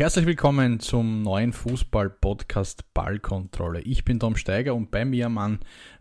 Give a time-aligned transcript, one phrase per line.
[0.00, 3.82] herzlich willkommen zum neuen Fußball-Podcast Ballkontrolle.
[3.82, 5.58] Ich bin Tom Steiger und bei mir Mann,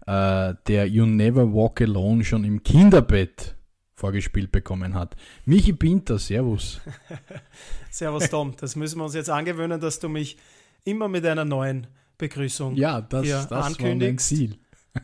[0.08, 3.58] äh, der You Never Walk Alone schon im Kinderbett
[3.96, 5.18] vorgespielt bekommen hat.
[5.44, 6.80] Michi Pinter, Servus.
[7.92, 10.38] servus Tom, das müssen wir uns jetzt angewöhnen, dass du mich
[10.86, 11.86] immer mit einer neuen
[12.18, 14.32] Begrüßung ja, das, hier das ankündigst.
[14.32, 14.60] War mein Ziel.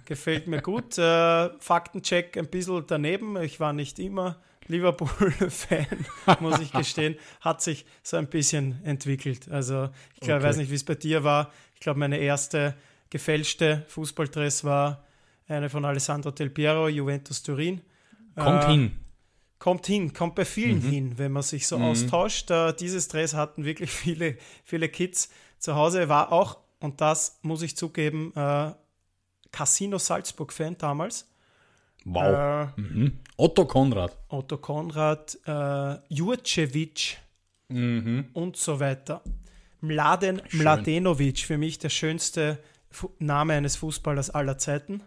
[0.05, 0.97] Gefällt mir gut.
[0.97, 3.35] Äh, Faktencheck ein bisschen daneben.
[3.41, 4.37] Ich war nicht immer
[4.67, 6.05] Liverpool-Fan,
[6.39, 7.15] muss ich gestehen.
[7.41, 9.49] Hat sich so ein bisschen entwickelt.
[9.49, 10.49] Also ich glaube, okay.
[10.49, 11.51] weiß nicht, wie es bei dir war.
[11.73, 12.75] Ich glaube, meine erste
[13.09, 15.05] gefälschte Fußballdress war
[15.47, 17.81] eine von Alessandro Del Piero, Juventus Turin.
[18.35, 18.99] Kommt äh, hin.
[19.59, 20.89] Kommt hin, kommt bei vielen mhm.
[20.89, 21.85] hin, wenn man sich so mhm.
[21.85, 22.51] austauscht.
[22.51, 26.09] Äh, dieses Dress hatten wirklich viele, viele Kids zu Hause.
[26.09, 28.73] War auch, und das muss ich zugeben, äh,
[29.51, 31.27] Casino Salzburg-Fan damals.
[32.05, 32.69] Wow.
[32.77, 33.19] Äh, mhm.
[33.35, 34.15] Otto Konrad.
[34.29, 37.17] Otto Konrad, äh, Jurcevic
[37.67, 38.25] mhm.
[38.33, 39.21] und so weiter.
[39.81, 40.61] Mladen Schön.
[40.61, 45.01] Mladenovic, für mich der schönste Fu Name eines Fußballers aller Zeiten.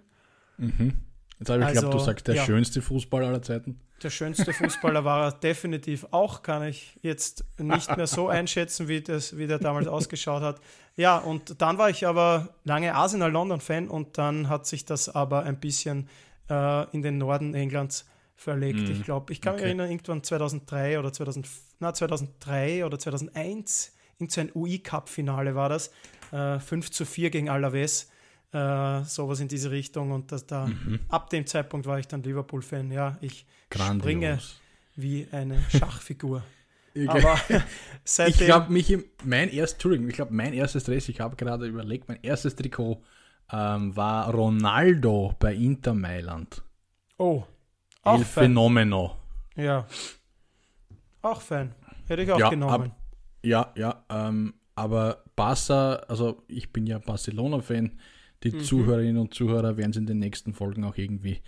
[0.58, 0.94] Mhm.
[1.38, 3.80] Jetzt habe ich also, geglaubt, du sagst der ja, schönste Fußballer aller Zeiten.
[4.02, 9.00] Der schönste Fußballer war er definitiv auch, kann ich jetzt nicht mehr so einschätzen, wie,
[9.00, 10.60] das, wie der damals ausgeschaut hat.
[10.96, 15.58] Ja, und dann war ich aber lange Arsenal-London-Fan und dann hat sich das aber ein
[15.58, 16.08] bisschen
[16.48, 18.80] äh, in den Norden Englands verlegt.
[18.80, 18.90] Mhm.
[18.92, 19.62] Ich glaube, ich kann okay.
[19.62, 21.48] mich erinnern, irgendwann 2003 oder 2000,
[21.80, 25.92] na, 2003 oder 2001, in so ein UI-Cup-Finale war das,
[26.32, 28.10] äh, 5 zu 4 gegen Alaves
[28.52, 30.12] äh, sowas in diese Richtung.
[30.12, 31.00] Und das, da, mhm.
[31.08, 32.90] ab dem Zeitpunkt war ich dann Liverpool-Fan.
[32.90, 34.02] Ja, ich Grandios.
[34.02, 34.38] springe
[34.96, 36.42] wie eine Schachfigur.
[37.06, 37.38] Aber
[38.04, 38.40] seitdem.
[38.40, 42.08] Ich glaube, mich mein erst, Entschuldigung, ich glaube, mein erstes Dress, ich habe gerade überlegt,
[42.08, 43.02] mein erstes Trikot
[43.52, 46.62] ähm, war Ronaldo bei Inter Mailand.
[47.18, 47.42] Oh.
[48.02, 48.44] Auch El Fan.
[48.44, 49.16] Fenomeno.
[49.56, 49.86] Ja.
[51.22, 51.74] Auch Fan.
[52.06, 52.90] Hätte ich auch ja, genommen.
[52.90, 52.96] Ab,
[53.42, 54.04] ja, ja.
[54.08, 57.98] Ähm, aber Barca, also ich bin ja Barcelona-Fan.
[58.44, 58.60] Die mhm.
[58.60, 61.40] Zuhörerinnen und Zuhörer werden es in den nächsten Folgen auch irgendwie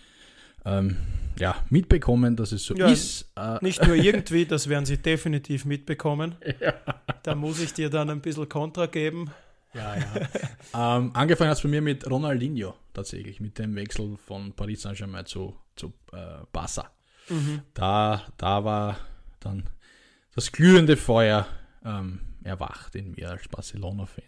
[0.64, 0.96] ähm,
[1.38, 3.30] ja, mitbekommen, dass es so ja, ist.
[3.36, 6.34] Äh, nicht nur irgendwie, das werden sie definitiv mitbekommen.
[6.60, 6.74] Ja.
[7.22, 9.30] Da muss ich dir dann ein bisschen Kontra geben.
[9.72, 10.98] Ja, ja.
[10.98, 15.26] ähm, angefangen hat es bei mir mit Ronaldinho tatsächlich, mit dem Wechsel von Paris Saint-Germain
[15.26, 16.90] zu, zu äh, Barca.
[17.28, 17.62] Mhm.
[17.74, 18.96] Da, da war
[19.38, 19.70] dann
[20.34, 21.46] das glühende Feuer
[21.84, 24.24] ähm, erwacht in mir als Barcelona-Fan.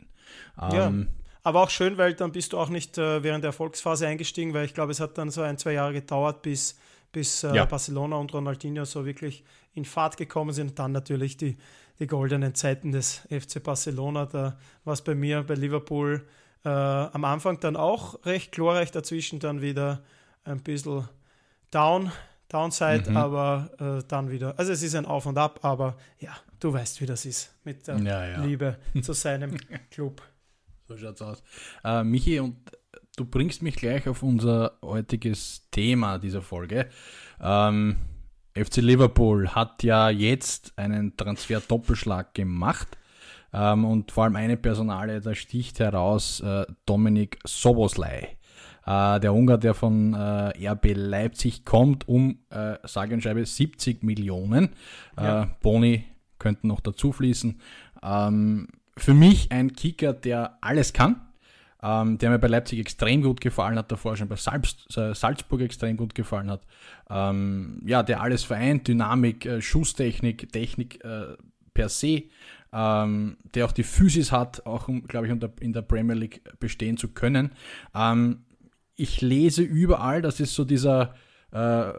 [0.61, 1.23] Ähm, ja.
[1.45, 4.65] Aber auch schön, weil dann bist du auch nicht äh, während der Erfolgsphase eingestiegen, weil
[4.65, 6.79] ich glaube, es hat dann so ein, zwei Jahre gedauert, bis,
[7.11, 7.65] bis äh, ja.
[7.65, 10.71] Barcelona und Ronaldinho so wirklich in Fahrt gekommen sind.
[10.71, 11.57] Und dann natürlich die,
[11.99, 14.27] die goldenen Zeiten des FC Barcelona.
[14.27, 16.27] Da war es bei mir, bei Liverpool
[16.65, 20.03] äh, am Anfang dann auch recht glorreich, dazwischen dann wieder
[20.45, 21.09] ein bisschen
[21.71, 22.13] down,
[22.49, 23.17] Downside, mhm.
[23.17, 24.59] aber äh, dann wieder.
[24.59, 27.87] Also es ist ein Auf und Ab, aber ja, du weißt, wie das ist mit
[27.87, 28.45] der ja, ja.
[28.45, 29.57] Liebe zu seinem
[29.91, 30.23] Club.
[30.87, 31.43] So schaut's aus.
[31.83, 32.57] Äh, Michi, und
[33.17, 36.89] du bringst mich gleich auf unser heutiges Thema dieser Folge.
[37.41, 37.97] Ähm,
[38.55, 42.99] FC Liverpool hat ja jetzt einen Transfer-Doppelschlag gemacht.
[43.53, 48.37] Ähm, und vor allem eine Personale, da sticht heraus äh, Dominik Soboslai.
[48.87, 54.03] Äh, der Ungar, der von äh, RB Leipzig kommt, um äh, sage und schreibe 70
[54.03, 54.71] Millionen.
[55.17, 55.51] Ja.
[55.61, 56.05] Boni
[56.39, 57.61] könnten noch dazu fließen.
[58.03, 61.21] Ähm, für mich ein Kicker, der alles kann,
[61.83, 65.61] ähm, der mir bei Leipzig extrem gut gefallen hat, davor schon bei Salz, äh, Salzburg
[65.61, 66.63] extrem gut gefallen hat.
[67.11, 71.37] Ähm, ja, der alles vereint, Dynamik, äh, Schusstechnik, Technik äh,
[71.75, 72.25] per se,
[72.73, 76.97] ähm, der auch die Physis hat, auch um, glaube ich, in der Premier League bestehen
[76.97, 77.51] zu können.
[77.95, 78.45] Ähm,
[78.95, 81.15] ich lese überall, dass es so dieser
[81.51, 81.93] äh,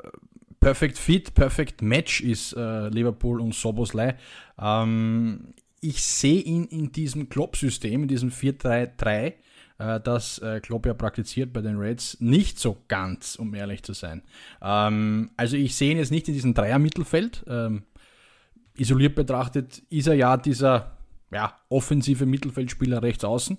[0.60, 4.16] Perfect Fit, Perfect Match ist, äh, Liverpool und Soboslai.
[4.58, 9.34] Ähm, ich sehe ihn in diesem Klopp-System, in diesem 4-3-3,
[9.84, 13.94] äh, das äh, Klopp ja praktiziert bei den Reds, nicht so ganz, um ehrlich zu
[13.94, 14.24] sein.
[14.62, 17.46] Ähm, also ich sehe ihn jetzt nicht in diesem Dreier-Mittelfeld.
[17.48, 17.84] Ähm,
[18.76, 20.98] isoliert betrachtet ist er ja dieser
[21.32, 23.58] ja, offensive Mittelfeldspieler rechts außen,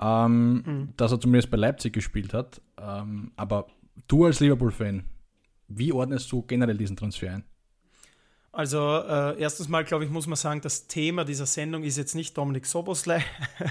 [0.00, 0.88] ähm, mhm.
[0.96, 2.60] dass er zumindest bei Leipzig gespielt hat.
[2.78, 3.66] Ähm, aber
[4.08, 5.04] du als Liverpool-Fan,
[5.68, 7.44] wie ordnest du generell diesen Transfer ein?
[8.52, 12.16] Also äh, erstens mal, glaube ich, muss man sagen, das Thema dieser Sendung ist jetzt
[12.16, 13.18] nicht Dominik Soboslei,
[13.60, 13.64] äh,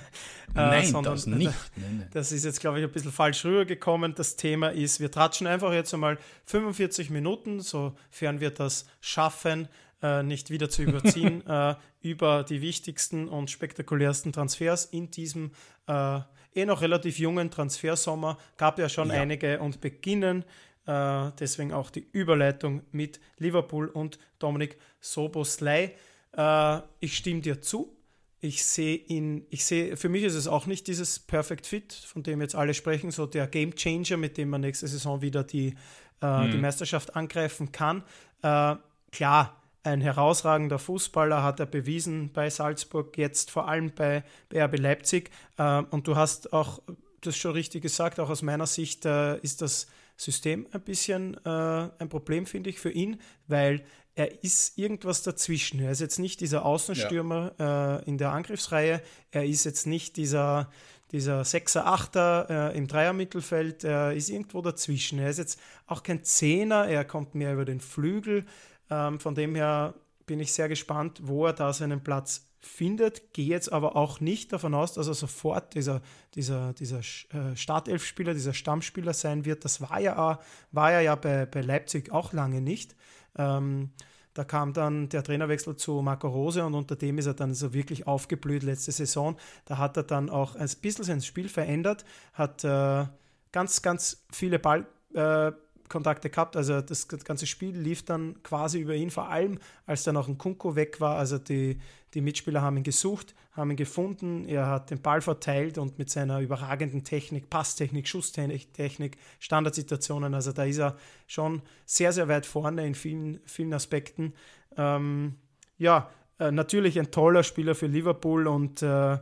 [0.54, 1.52] Nein, sondern das nicht.
[1.76, 2.08] Nein, nein.
[2.14, 4.16] das ist jetzt, glaube ich, ein bisschen falsch rübergekommen.
[4.16, 9.68] Das Thema ist, wir tratschen einfach jetzt einmal 45 Minuten, sofern wir das schaffen,
[10.02, 15.52] äh, nicht wieder zu überziehen, äh, über die wichtigsten und spektakulärsten Transfers in diesem
[15.88, 16.22] äh,
[16.56, 18.38] eh noch relativ jungen Transfersommer.
[18.56, 19.16] Gab ja schon ja.
[19.16, 20.46] einige und beginnen
[20.86, 25.96] äh, deswegen auch die Überleitung mit Liverpool und Dominik Soboslai.
[26.36, 27.96] Äh, ich stimme dir zu.
[28.42, 32.24] Ich sehe ihn, ich sehe, für mich ist es auch nicht dieses Perfect Fit, von
[32.24, 35.76] dem jetzt alle sprechen, so der Game Changer, mit dem man nächste Saison wieder die,
[36.22, 36.52] äh, mhm.
[36.52, 38.04] die Meisterschaft angreifen kann.
[38.42, 38.76] Äh,
[39.12, 44.78] klar, ein herausragender Fußballer hat er bewiesen bei Salzburg, jetzt vor allem bei, bei RB
[44.80, 45.32] Leipzig.
[45.58, 46.82] Äh, und du hast auch
[47.22, 49.88] das schon richtig gesagt, auch aus meiner Sicht äh, ist das
[50.20, 53.86] System ein bisschen äh, ein Problem, finde ich, für ihn, weil
[54.16, 55.80] er ist irgendwas dazwischen.
[55.80, 57.98] Er ist jetzt nicht dieser Außenstürmer ja.
[58.00, 59.02] äh, in der Angriffsreihe.
[59.32, 60.70] Er ist jetzt nicht dieser,
[61.14, 63.86] dieser Sechser, Achter äh, im Dreiermittelfeld.
[63.86, 65.20] Er ist irgendwo dazwischen.
[65.20, 65.58] Er ist jetzt
[65.88, 66.86] auch kein Zehner.
[66.88, 68.46] Er kommt mehr über den Flügel.
[68.90, 69.94] Ähm, von dem her
[70.26, 73.34] bin ich sehr gespannt, wo er da seinen Platz findet.
[73.34, 76.02] Gehe jetzt aber auch nicht davon aus, dass er sofort dieser,
[76.36, 79.66] dieser, dieser äh, Startelfspieler, dieser Stammspieler sein wird.
[79.66, 80.40] Das war ja,
[80.72, 82.96] war ja, ja bei, bei Leipzig auch lange nicht.
[83.38, 83.92] Ähm,
[84.34, 87.74] da kam dann der Trainerwechsel zu Marco Rose und unter dem ist er dann so
[87.74, 89.38] wirklich aufgeblüht letzte Saison.
[89.66, 93.06] Da hat er dann auch ein bisschen sein Spiel verändert, hat äh,
[93.52, 96.56] ganz, ganz viele Ballkontakte äh, gehabt.
[96.56, 100.38] Also das ganze Spiel lief dann quasi über ihn, vor allem als dann auch ein
[100.38, 101.18] Kunko weg war.
[101.18, 101.80] Also die,
[102.14, 104.46] die Mitspieler haben ihn gesucht, haben ihn gefunden.
[104.48, 110.64] Er hat den Ball verteilt und mit seiner überragenden Technik, Passtechnik, Schusstechnik, Standardsituationen, also da
[110.64, 110.98] ist er
[111.28, 114.34] schon sehr, sehr weit vorne in vielen, vielen Aspekten.
[114.78, 115.36] Ähm,
[115.78, 116.10] ja,
[116.40, 119.18] äh, natürlich ein toller Spieler für Liverpool und äh,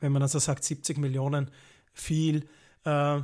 [0.00, 1.50] wenn man also sagt, 70 Millionen,
[1.92, 2.48] viel.
[2.84, 3.20] Äh,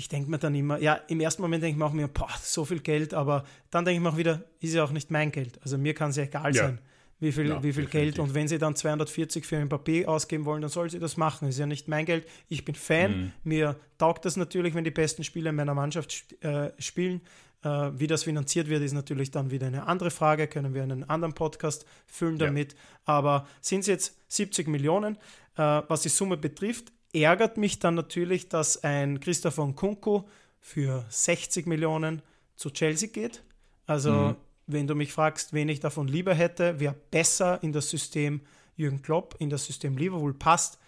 [0.00, 2.30] ich denke mir dann immer, ja, im ersten Moment denke ich mir auch mir, boah,
[2.42, 5.30] so viel Geld, aber dann denke ich mir auch wieder, ist ja auch nicht mein
[5.30, 5.60] Geld.
[5.62, 6.64] Also mir kann es ja egal ja.
[6.64, 6.78] sein
[7.20, 8.18] wie viel, ja, wie viel Geld.
[8.18, 11.48] Und wenn sie dann 240 für ein Papier ausgeben wollen, dann soll sie das machen.
[11.48, 12.26] Ist ja nicht mein Geld.
[12.48, 13.10] Ich bin Fan.
[13.10, 13.32] Mhm.
[13.44, 17.20] Mir taugt das natürlich, wenn die besten Spieler in meiner Mannschaft äh, spielen.
[17.62, 20.48] Äh, wie das finanziert wird, ist natürlich dann wieder eine andere Frage.
[20.48, 22.72] Können wir einen anderen Podcast füllen damit.
[22.72, 22.78] Ja.
[23.04, 25.16] Aber sind es jetzt 70 Millionen?
[25.56, 30.22] Äh, was die Summe betrifft, ärgert mich dann natürlich, dass ein Christopher Nkunku
[30.60, 32.22] für 60 Millionen
[32.56, 33.42] zu Chelsea geht.
[33.86, 34.36] Also mhm
[34.72, 38.40] wenn du mich fragst, wen ich davon lieber hätte, wer besser in das System
[38.76, 40.78] Jürgen Klopp, in das System Liverpool passt,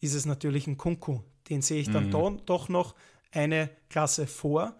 [0.00, 1.20] ist es natürlich ein Kunku.
[1.48, 2.10] Den sehe ich dann mhm.
[2.10, 2.94] do, doch noch
[3.30, 4.74] eine Klasse vor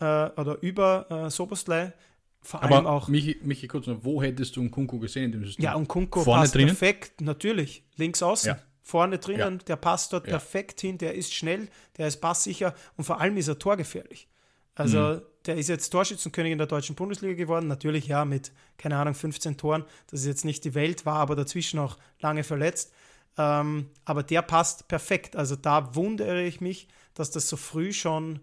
[0.00, 1.92] äh, oder über äh, Soboslai.
[2.42, 3.08] Vor Aber allem auch.
[3.08, 5.64] Michi, Michi, kurz noch, wo hättest du einen Kunku gesehen in dem System?
[5.64, 6.68] Ja, und Kunku Vorne passt drinnen?
[6.68, 7.82] perfekt, natürlich.
[7.96, 8.48] Links außen.
[8.48, 8.58] Ja.
[8.88, 9.64] Vorne drinnen, ja.
[9.66, 10.30] der passt dort ja.
[10.30, 11.68] perfekt hin, der ist schnell,
[11.98, 14.28] der ist passsicher und vor allem ist er torgefährlich.
[14.74, 15.22] Also mhm.
[15.44, 17.66] der ist jetzt Torschützenkönig in der deutschen Bundesliga geworden.
[17.66, 19.84] Natürlich ja mit, keine Ahnung, 15 Toren.
[20.06, 22.90] Das ist jetzt nicht die Welt, war aber dazwischen auch lange verletzt.
[23.36, 25.36] Ähm, aber der passt perfekt.
[25.36, 28.40] Also da wundere ich mich, dass das so früh schon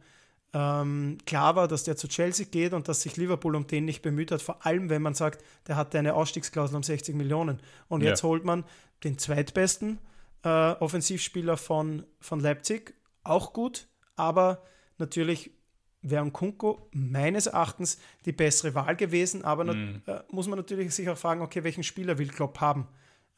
[0.54, 4.04] ähm, klar war, dass der zu Chelsea geht und dass sich Liverpool um den nicht
[4.04, 4.44] bemüht hat.
[4.44, 7.60] Vor allem, wenn man sagt, der hatte eine Ausstiegsklausel um 60 Millionen.
[7.88, 8.10] Und ja.
[8.10, 8.64] jetzt holt man
[9.04, 9.98] den zweitbesten
[10.46, 12.94] äh, Offensivspieler von, von Leipzig.
[13.24, 14.64] Auch gut, aber
[14.98, 15.52] natürlich
[16.02, 20.04] wäre Kunko meines Erachtens die bessere Wahl gewesen, aber mm.
[20.06, 22.88] äh, muss man natürlich sich auch fragen, okay, welchen Spieler will Klopp haben?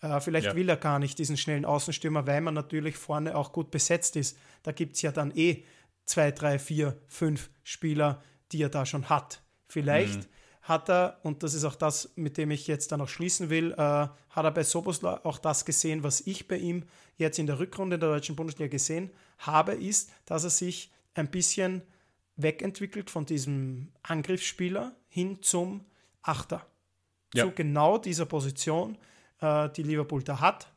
[0.01, 0.55] Äh, vielleicht ja.
[0.55, 4.37] will er gar nicht diesen schnellen Außenstürmer, weil man natürlich vorne auch gut besetzt ist.
[4.63, 5.63] Da gibt es ja dann eh
[6.05, 9.41] zwei, drei, vier, fünf Spieler, die er da schon hat.
[9.67, 10.31] Vielleicht mm.
[10.63, 13.71] hat er, und das ist auch das, mit dem ich jetzt dann noch schließen will,
[13.71, 16.83] äh, hat er bei Sobosla auch das gesehen, was ich bei ihm
[17.17, 21.81] jetzt in der Rückrunde der deutschen Bundesliga gesehen habe, ist, dass er sich ein bisschen
[22.35, 25.85] wegentwickelt von diesem Angriffsspieler hin zum
[26.21, 26.65] Achter.
[27.33, 27.45] Ja.
[27.45, 28.97] Zu genau dieser Position,
[29.41, 30.71] äh, die Liverpool da hat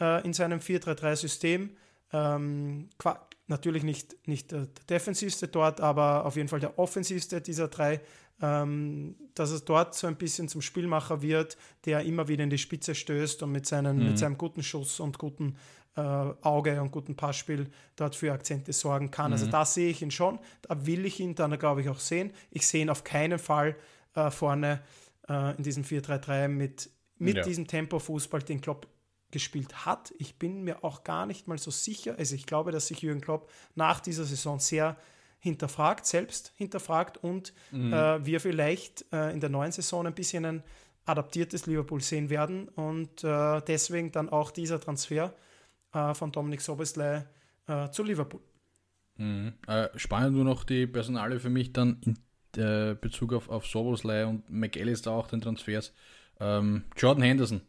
[0.00, 1.76] äh, in seinem 4-3-3-System.
[2.12, 2.90] Ähm,
[3.46, 8.00] natürlich nicht, nicht der defensivste dort, aber auf jeden Fall der offensivste dieser drei.
[8.42, 12.58] Ähm, dass es dort so ein bisschen zum Spielmacher wird, der immer wieder in die
[12.58, 14.06] Spitze stößt und mit, seinen, mhm.
[14.08, 15.56] mit seinem guten Schuss und guten
[15.96, 19.32] äh, Auge und guten Passspiel dort für Akzente sorgen kann.
[19.32, 19.54] Also mhm.
[19.54, 22.32] Also da sehe ich ihn schon, da will ich ihn dann, glaube ich, auch sehen.
[22.50, 23.76] Ich sehe ihn auf keinen Fall
[24.14, 24.82] äh, vorne
[25.28, 27.42] äh, in diesem 4-3-3 mit, mit ja.
[27.42, 28.86] diesem Tempo-Fußball, den Klopp
[29.30, 30.14] gespielt hat.
[30.18, 32.14] Ich bin mir auch gar nicht mal so sicher.
[32.18, 34.96] Also ich glaube, dass sich Jürgen Klopp nach dieser Saison sehr
[35.40, 37.92] hinterfragt, selbst hinterfragt und mhm.
[37.92, 40.62] äh, wir vielleicht äh, in der neuen Saison ein bisschen ein
[41.04, 45.34] adaptiertes Liverpool sehen werden und äh, deswegen dann auch dieser Transfer
[45.94, 47.22] äh, von Dominik Sobesley
[47.66, 48.40] äh, zu Liverpool.
[49.16, 49.54] Mhm.
[49.66, 52.18] Äh, spannend nur noch die Personale für mich dann in
[52.60, 55.92] äh, Bezug auf, auf Soboslei und McAllister auch den Transfers.
[56.40, 57.60] Ähm, Jordan Henderson,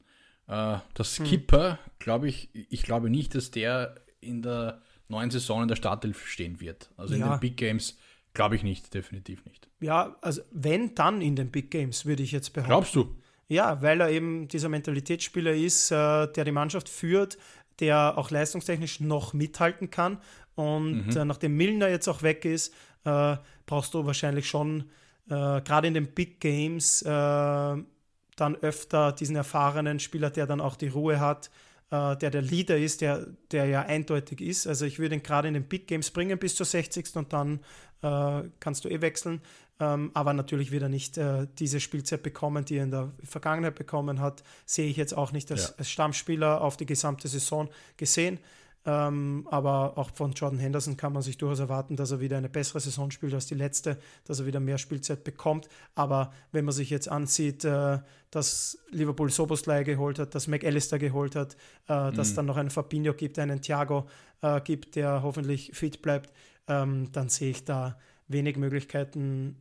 [0.48, 1.04] äh, der mhm.
[1.04, 1.92] Skipper, mhm.
[2.00, 6.60] glaube ich, ich glaube nicht, dass der in der neuen Saison in der Startelf stehen
[6.60, 6.90] wird.
[6.98, 7.98] Also in den Big Games
[8.34, 9.70] glaube ich nicht, definitiv nicht.
[9.80, 12.70] Ja, also wenn dann in den Big Games, würde ich jetzt behaupten.
[12.70, 13.16] Glaubst du?
[13.48, 17.38] ja, weil er eben dieser Mentalitätsspieler ist, der die Mannschaft führt,
[17.80, 20.20] der auch leistungstechnisch noch mithalten kann.
[20.56, 21.18] Und mhm.
[21.18, 24.90] äh, nachdem Milner jetzt auch weg ist, äh, brauchst du wahrscheinlich schon,
[25.30, 30.76] äh, gerade in den Big Games, äh, dann öfter diesen erfahrenen Spieler, der dann auch
[30.76, 31.50] die Ruhe hat,
[31.92, 34.68] äh, der der Leader ist, der, der ja eindeutig ist.
[34.68, 37.16] Also ich würde ihn gerade in den Big Games bringen bis zur 60.
[37.16, 37.60] und dann
[38.02, 39.42] äh, kannst du eh wechseln.
[39.80, 43.76] Ähm, aber natürlich wird er nicht äh, diese Spielzeit bekommen, die er in der Vergangenheit
[43.76, 44.44] bekommen hat.
[44.66, 45.74] Sehe ich jetzt auch nicht als, ja.
[45.78, 48.40] als Stammspieler auf die gesamte Saison gesehen.
[48.88, 52.50] Ähm, aber auch von Jordan Henderson kann man sich durchaus erwarten, dass er wieder eine
[52.50, 55.68] bessere Saison spielt als die letzte, dass er wieder mehr Spielzeit bekommt.
[55.96, 61.36] Aber wenn man sich jetzt ansieht, äh, dass Liverpool Soboslai geholt hat, dass McAllister geholt
[61.36, 61.58] hat,
[61.90, 62.16] äh, mhm.
[62.16, 64.06] dass dann noch einen Fabinho gibt, einen Thiago
[64.42, 66.32] äh, gibt, der hoffentlich fit bleibt,
[66.68, 69.58] ähm, dann sehe ich da wenig Möglichkeiten,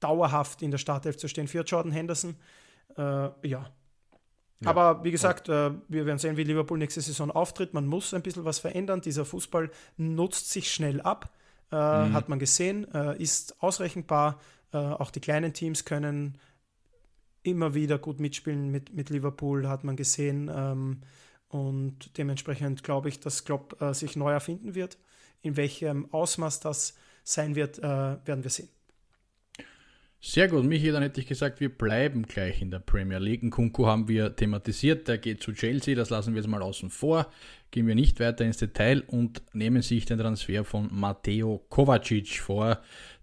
[0.00, 2.36] dauerhaft in der Startelf zu stehen für Jordan Henderson.
[2.96, 3.70] Äh, ja,
[4.64, 4.70] ja.
[4.70, 7.74] Aber wie gesagt, äh, wir werden sehen, wie Liverpool nächste Saison auftritt.
[7.74, 9.00] Man muss ein bisschen was verändern.
[9.00, 11.30] Dieser Fußball nutzt sich schnell ab,
[11.70, 12.12] äh, mhm.
[12.12, 14.40] hat man gesehen, äh, ist ausrechenbar.
[14.72, 16.38] Äh, auch die kleinen Teams können
[17.42, 20.50] immer wieder gut mitspielen mit, mit Liverpool, hat man gesehen.
[20.54, 21.02] Ähm,
[21.48, 24.98] und dementsprechend glaube ich, dass Klopp sich neu erfinden wird.
[25.40, 28.68] In welchem Ausmaß das sein wird, werden wir sehen.
[30.26, 33.50] Sehr gut, Michi, dann hätte ich gesagt, wir bleiben gleich in der Premier League.
[33.50, 37.30] Kunku haben wir thematisiert, der geht zu Chelsea, das lassen wir jetzt mal außen vor.
[37.70, 42.80] Gehen wir nicht weiter ins Detail und nehmen sich den Transfer von Matteo Kovacic vor,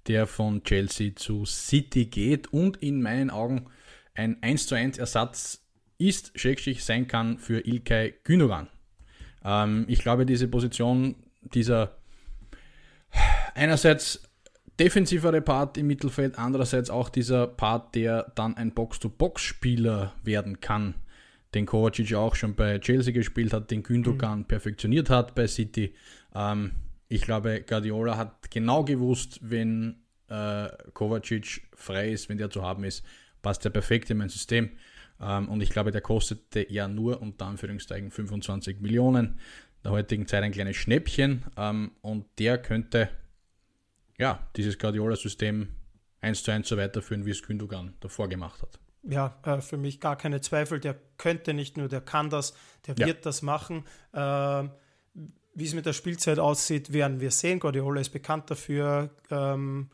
[0.07, 3.65] der von Chelsea zu City geht und in meinen Augen
[4.13, 5.65] ein 1 zu 1 Ersatz
[5.97, 8.67] ist, schrägstrich sein kann für Ilkay Gündogan.
[9.43, 11.97] Ähm, ich glaube, diese Position dieser
[13.55, 14.21] einerseits
[14.81, 20.95] defensivere Part im Mittelfeld, andererseits auch dieser Part, der dann ein Box-to-Box-Spieler werden kann,
[21.53, 24.45] den Kovacic auch schon bei Chelsea gespielt hat, den Gündogan mhm.
[24.45, 25.93] perfektioniert hat bei City.
[26.33, 26.71] Ähm,
[27.09, 29.97] ich glaube, Guardiola hat genau gewusst, wenn
[30.29, 33.05] äh, Kovacic frei ist, wenn der zu haben ist,
[33.43, 34.71] passt er perfekt in mein System.
[35.21, 39.25] Ähm, und ich glaube, der kostete ja nur unter Anführungszeichen 25 Millionen.
[39.27, 41.43] In der heutigen Zeit ein kleines Schnäppchen.
[41.55, 43.09] Ähm, und der könnte
[44.21, 45.67] ja, dieses Guardiola-System
[46.21, 48.79] eins zu eins so weiterführen, wie es Gündogan davor gemacht hat.
[49.01, 50.79] Ja, äh, für mich gar keine Zweifel.
[50.79, 52.53] Der könnte nicht nur, der kann das,
[52.85, 53.07] der ja.
[53.07, 53.83] wird das machen.
[54.13, 54.19] Äh,
[55.53, 57.59] wie es mit der Spielzeit aussieht, werden wir sehen.
[57.59, 59.89] Guardiola ist bekannt dafür, ähm,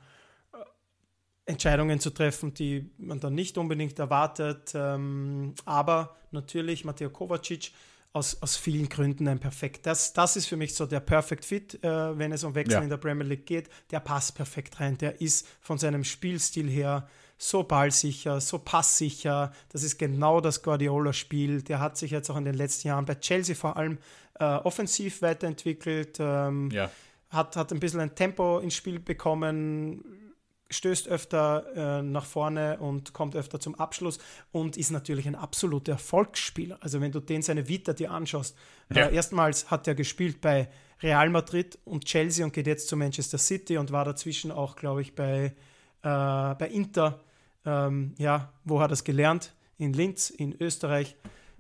[1.45, 4.73] Entscheidungen zu treffen, die man dann nicht unbedingt erwartet.
[4.75, 7.71] Ähm, aber natürlich, Matteo Kovacic
[8.13, 9.85] aus, aus vielen Gründen ein perfekt.
[9.85, 12.81] Das, das ist für mich so der Perfect Fit, äh, wenn es um Wechsel ja.
[12.81, 13.69] in der Premier League geht.
[13.91, 14.97] Der passt perfekt rein.
[14.97, 19.51] Der ist von seinem Spielstil her so ballsicher, so passsicher.
[19.69, 21.61] Das ist genau das Guardiola-Spiel.
[21.61, 23.99] Der hat sich jetzt auch in den letzten Jahren bei Chelsea vor allem
[24.39, 26.17] äh, offensiv weiterentwickelt.
[26.19, 26.89] Ähm, ja.
[27.29, 30.26] hat, hat ein bisschen ein Tempo ins Spiel bekommen
[30.69, 34.19] stößt öfter äh, nach vorne und kommt öfter zum Abschluss
[34.51, 36.77] und ist natürlich ein absoluter Erfolgsspieler.
[36.81, 38.55] Also wenn du den seine Vita dir anschaust,
[38.93, 39.07] ja.
[39.07, 40.69] äh, erstmals hat er gespielt bei
[41.01, 45.01] Real Madrid und Chelsea und geht jetzt zu Manchester City und war dazwischen auch, glaube
[45.01, 45.53] ich, bei,
[46.01, 47.19] äh, bei Inter.
[47.65, 49.53] Ähm, ja, wo hat er es gelernt?
[49.77, 51.15] In Linz, in Österreich.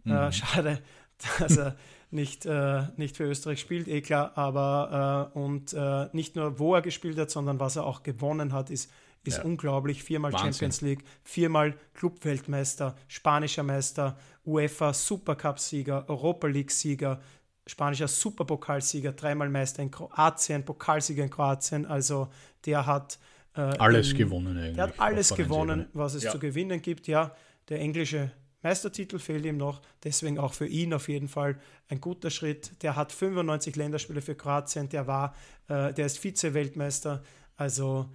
[0.05, 0.31] Äh, mhm.
[0.31, 0.81] schade,
[1.39, 1.75] dass er
[2.09, 6.75] nicht, äh, nicht für Österreich spielt, eh klar, aber äh, und äh, nicht nur wo
[6.75, 8.91] er gespielt hat, sondern was er auch gewonnen hat, ist,
[9.23, 9.43] ist ja.
[9.43, 10.03] unglaublich.
[10.03, 10.53] Viermal Wahnsinn.
[10.53, 17.19] Champions League, viermal Clubweltmeister, spanischer Meister, UEFA Supercup-Sieger, Europa League-Sieger,
[17.65, 21.85] spanischer Superpokalsieger, dreimal Meister in Kroatien, Pokalsieger in Kroatien.
[21.85, 22.29] Also
[22.65, 23.19] der hat
[23.55, 24.75] äh, alles in, gewonnen eigentlich.
[24.75, 26.31] Der hat alles gewonnen, was es ja.
[26.31, 27.07] zu gewinnen gibt.
[27.07, 27.35] Ja,
[27.69, 28.31] der englische
[28.63, 31.59] Meistertitel fehlt ihm noch, deswegen auch für ihn auf jeden Fall
[31.89, 32.81] ein guter Schritt.
[32.81, 35.35] Der hat 95 Länderspiele für Kroatien, der war,
[35.67, 37.23] äh, der ist Vize-Weltmeister,
[37.55, 38.09] also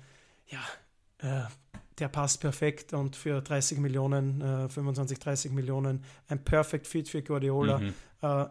[0.49, 0.61] ja,
[1.18, 1.44] äh,
[1.99, 2.92] der passt perfekt.
[2.92, 7.78] Und für 30 Millionen, äh, 25, 30 Millionen ein Perfect Fit für Guardiola.
[7.78, 7.94] Mhm.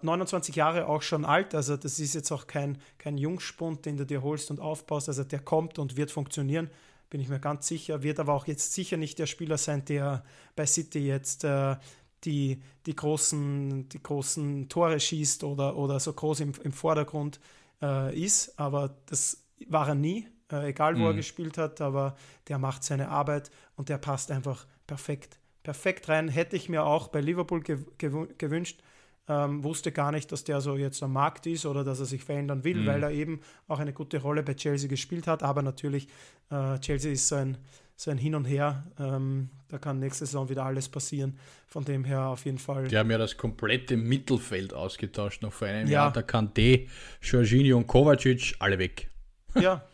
[0.01, 3.95] 29 äh, Jahre auch schon alt, also das ist jetzt auch kein, kein Jungspund, den
[3.95, 6.69] du dir holst und aufbaust, also der kommt und wird funktionieren
[7.11, 8.01] bin ich mir ganz sicher.
[8.01, 10.23] Wird aber auch jetzt sicher nicht der Spieler sein, der
[10.55, 11.75] bei City jetzt äh,
[12.23, 17.39] die, die, großen, die großen Tore schießt oder, oder so groß im, im Vordergrund
[17.81, 18.57] äh, ist.
[18.57, 21.07] Aber das war er nie, äh, egal wo mhm.
[21.07, 21.81] er gespielt hat.
[21.81, 22.15] Aber
[22.47, 26.29] der macht seine Arbeit und der passt einfach perfekt, perfekt rein.
[26.29, 28.81] Hätte ich mir auch bei Liverpool gew gewünscht.
[29.27, 32.23] Ähm, wusste gar nicht, dass der so jetzt am Markt ist oder dass er sich
[32.23, 32.85] verändern will, mhm.
[32.87, 35.43] weil er eben auch eine gute Rolle bei Chelsea gespielt hat.
[35.43, 36.07] Aber natürlich,
[36.49, 38.83] äh, Chelsea ist so ein, Hin und Her.
[38.99, 41.37] Ähm, da kann nächste Saison wieder alles passieren.
[41.67, 42.87] Von dem her auf jeden Fall.
[42.87, 46.05] Die haben ja das komplette Mittelfeld ausgetauscht noch vor einem ja.
[46.05, 46.11] Jahr.
[46.11, 46.89] Da kann D,
[47.21, 49.07] Jorginho und Kovacic alle weg.
[49.61, 49.85] Ja,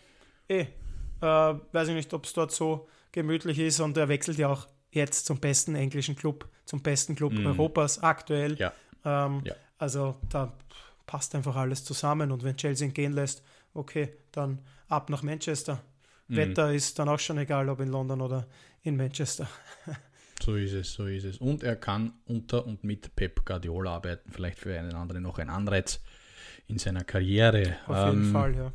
[0.47, 0.67] eh.
[1.19, 4.67] Äh, weiß ich nicht, ob es dort so gemütlich ist und er wechselt ja auch
[4.91, 7.47] jetzt zum besten englischen Club, zum besten Club mm.
[7.47, 8.55] Europas aktuell.
[8.57, 8.73] Ja.
[9.07, 9.55] Ähm, ja.
[9.77, 10.53] Also da
[11.05, 13.41] passt einfach alles zusammen und wenn Chelsea ihn gehen lässt,
[13.73, 14.59] okay, dann
[14.89, 15.81] ab nach Manchester.
[16.27, 16.35] Mm.
[16.35, 18.47] Wetter ist dann auch schon egal, ob in London oder
[18.83, 19.47] in Manchester.
[20.39, 21.39] So ist es, so ist es.
[21.39, 25.49] Und er kann unter und mit Pep Guardiola arbeiten, vielleicht für einen anderen noch ein
[25.49, 25.99] Anreiz
[26.67, 27.77] in seiner Karriere.
[27.87, 28.71] Auf jeden ähm, Fall, ja.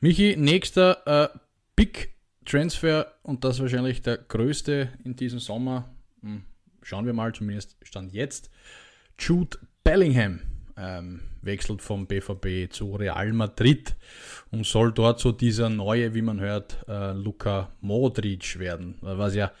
[0.00, 1.38] Michi, nächster äh,
[1.76, 5.88] Big Transfer und das wahrscheinlich der größte in diesem Sommer.
[6.22, 6.42] Hm,
[6.82, 8.50] schauen wir mal, zumindest stand jetzt.
[9.20, 10.40] Jude Bellingham
[10.76, 13.94] ähm, wechselt vom BVB zu Real Madrid
[14.50, 18.96] und soll dort so dieser neue, wie man hört, äh, Luka Modric werden.
[19.00, 19.52] Was ja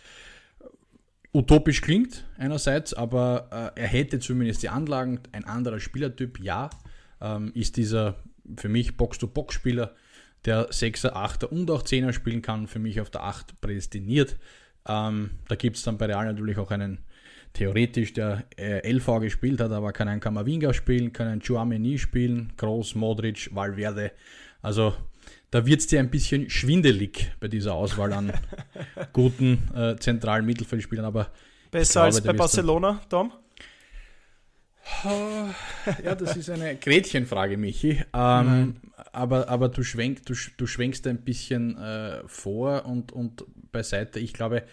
[1.32, 6.70] utopisch klingt einerseits, aber äh, er hätte zumindest die Anlagen, ein anderer Spielertyp, ja,
[7.20, 8.16] ähm, ist dieser
[8.56, 9.94] für mich Box-to-Box-Spieler,
[10.46, 14.36] der 6er, 8er und auch 10er spielen kann, für mich auf der 8 prädestiniert.
[14.88, 16.98] Ähm, da gibt es dann bei Real natürlich auch einen
[17.52, 22.52] theoretisch, der äh, LV gespielt hat, aber kann einen Kamavinga spielen, kann einen Chouameni spielen,
[22.56, 24.12] Groß, Modric, Valverde.
[24.62, 24.94] Also
[25.50, 28.32] da wird es dir ein bisschen schwindelig bei dieser Auswahl an
[29.12, 31.04] guten äh, zentralen Mittelfeldspielern.
[31.04, 31.30] Aber
[31.70, 33.32] Besser glaube, als bei Barcelona, Tom?
[36.02, 38.02] Ja, das ist eine Gretchenfrage, Michi.
[38.12, 38.76] Ähm,
[39.12, 44.18] aber aber du, schwenk, du, du schwenkst ein bisschen äh, vor und, und beiseite.
[44.18, 44.64] Ich glaube,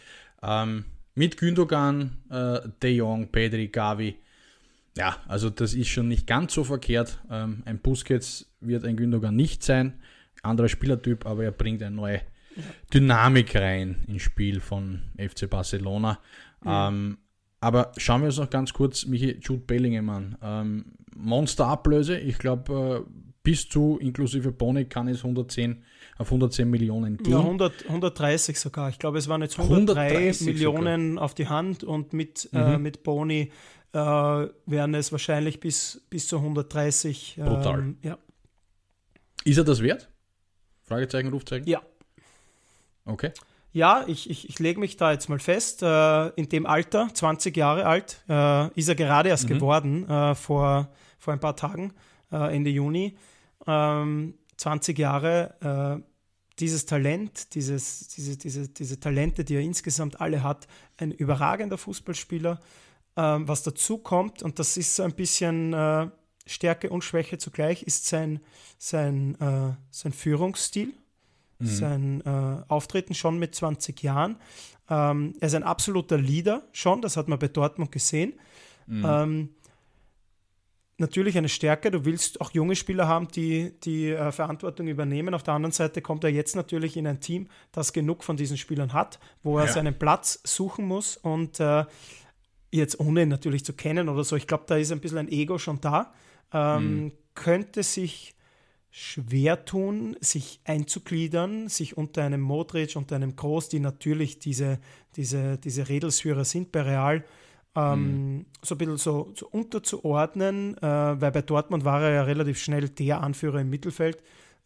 [0.42, 0.86] ähm,
[1.18, 4.16] mit Gündogan, äh, De Jong, Pedri, Gavi,
[4.96, 7.20] ja, also das ist schon nicht ganz so verkehrt.
[7.30, 10.00] Ähm, ein Busquets wird ein Gündogan nicht sein
[10.44, 12.22] anderer Spielertyp, aber er bringt eine neue
[12.94, 16.20] Dynamik rein ins Spiel von FC Barcelona.
[16.64, 16.70] Mhm.
[16.70, 17.18] Ähm,
[17.60, 20.38] aber schauen wir uns noch ganz kurz Michi Jude Bellingham an.
[20.42, 23.12] Ähm, Monsterablöse, ich glaube, äh,
[23.44, 25.84] bis zu inklusive Boni kann es 110
[26.18, 27.34] auf 110 Millionen gehen.
[27.34, 28.90] Ja, 100, 130 sogar.
[28.90, 31.26] Ich glaube, es waren jetzt 103 Millionen sogar.
[31.26, 32.74] auf die Hand und mit, äh, mhm.
[32.74, 33.52] äh, mit Boni
[33.94, 37.36] äh, wären es wahrscheinlich bis, bis zu 130.
[37.38, 37.80] Brutal.
[37.80, 38.18] Ähm, ja.
[39.44, 40.10] Ist er das wert?
[40.84, 41.68] Fragezeichen, Rufzeichen?
[41.68, 41.82] Ja.
[43.06, 43.32] Okay.
[43.74, 45.84] Ja, ich, ich, ich lege mich da jetzt mal fest.
[45.84, 49.54] Äh, in dem Alter, 20 Jahre alt, äh, ist er gerade erst mhm.
[49.54, 51.94] geworden, äh, vor, vor ein paar Tagen,
[52.32, 53.18] äh, Ende Juni.
[53.68, 56.04] Ähm, 20 Jahre, äh,
[56.60, 60.68] dieses Talent, dieses, diese, diese, diese Talente, die er insgesamt alle hat,
[60.98, 62.60] ein überragender Fußballspieler.
[63.16, 66.08] Ähm, was dazu kommt, und das ist so ein bisschen äh,
[66.46, 68.40] Stärke und Schwäche zugleich ist sein,
[68.78, 70.94] sein, äh, sein Führungsstil,
[71.60, 71.66] mhm.
[71.66, 74.38] sein äh, Auftreten schon mit 20 Jahren.
[74.90, 78.34] Ähm, er ist ein absoluter Leader schon, das hat man bei Dortmund gesehen.
[78.88, 79.06] Mhm.
[79.06, 79.50] Ähm,
[80.98, 85.34] natürlich eine Stärke, du willst auch junge Spieler haben, die die äh, Verantwortung übernehmen.
[85.34, 88.58] Auf der anderen Seite kommt er jetzt natürlich in ein Team, das genug von diesen
[88.58, 89.72] Spielern hat, wo er ja.
[89.72, 91.86] seinen Platz suchen muss und äh,
[92.72, 95.30] jetzt ohne ihn natürlich zu kennen oder so, ich glaube, da ist ein bisschen ein
[95.30, 96.14] Ego schon da
[96.54, 97.12] ähm, mhm.
[97.34, 98.36] könnte sich
[98.90, 104.80] schwer tun, sich einzugliedern, sich unter einem Modric, unter einem Groß, die natürlich diese,
[105.16, 107.24] diese, diese Redelsführer sind bei Real,
[107.78, 108.46] ähm, mhm.
[108.64, 112.90] so ein bisschen so, so unterzuordnen, äh, weil bei Dortmund war er ja relativ schnell
[112.90, 114.18] der Anführer im Mittelfeld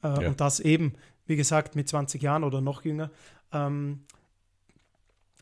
[0.02, 0.30] äh, ja.
[0.30, 0.94] und das eben,
[1.26, 3.12] wie gesagt, mit 20 Jahren oder noch jünger.
[3.52, 4.04] Ähm,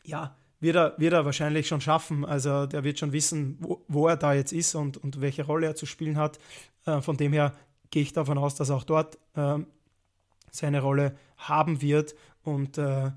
[0.04, 2.24] ja, wird er, wird er wahrscheinlich schon schaffen.
[2.24, 5.68] Also der wird schon wissen, wo, wo er da jetzt ist und, und welche Rolle
[5.68, 6.40] er zu spielen hat.
[6.86, 7.54] Äh, von dem her
[7.90, 9.58] gehe ich davon aus, dass er auch dort äh,
[10.50, 12.16] seine Rolle haben wird.
[12.42, 13.12] Und äh,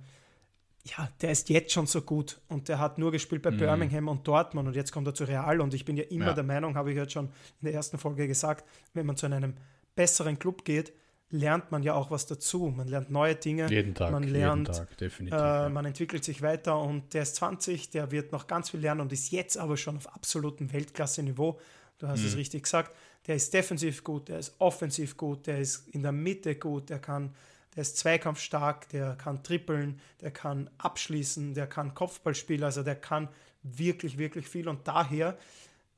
[0.86, 3.58] ja, der ist jetzt schon so gut und der hat nur gespielt bei mhm.
[3.58, 6.34] Birmingham und Dortmund und jetzt kommt er zu Real und ich bin ja immer ja.
[6.34, 9.54] der Meinung, habe ich jetzt schon in der ersten Folge gesagt, wenn man zu einem
[9.96, 10.94] besseren Club geht,
[11.30, 12.72] lernt man ja auch was dazu.
[12.76, 13.68] Man lernt neue Dinge.
[13.70, 14.12] Jeden Tag.
[14.12, 15.38] Man lernt, Tag, definitiv.
[15.38, 15.70] Äh, ja.
[15.70, 19.12] Man entwickelt sich weiter und der ist 20, der wird noch ganz viel lernen und
[19.12, 21.60] ist jetzt aber schon auf absolutem Weltklasse-Niveau.
[21.98, 22.28] Du hast mhm.
[22.28, 22.96] es richtig gesagt.
[23.26, 27.00] Der ist defensiv gut, der ist offensiv gut, der ist in der Mitte gut, der
[27.00, 27.34] kann,
[27.76, 32.96] der ist zweikampfstark, der kann trippeln, der kann abschließen, der kann Kopfball spielen, also der
[32.96, 33.30] kann
[33.64, 35.38] wirklich, wirklich viel und daher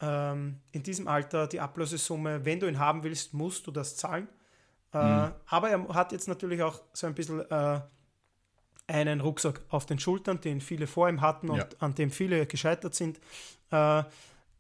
[0.02, 4.28] ähm, in diesem Alter die Ablösesumme, wenn du ihn haben willst, musst du das zahlen.
[4.94, 5.32] Äh, mhm.
[5.48, 7.82] Aber er hat jetzt natürlich auch so ein bisschen äh,
[8.88, 11.68] einen Rucksack auf den Schultern, den viele vor ihm hatten und ja.
[11.80, 13.20] an dem viele gescheitert sind.
[13.72, 14.04] Äh,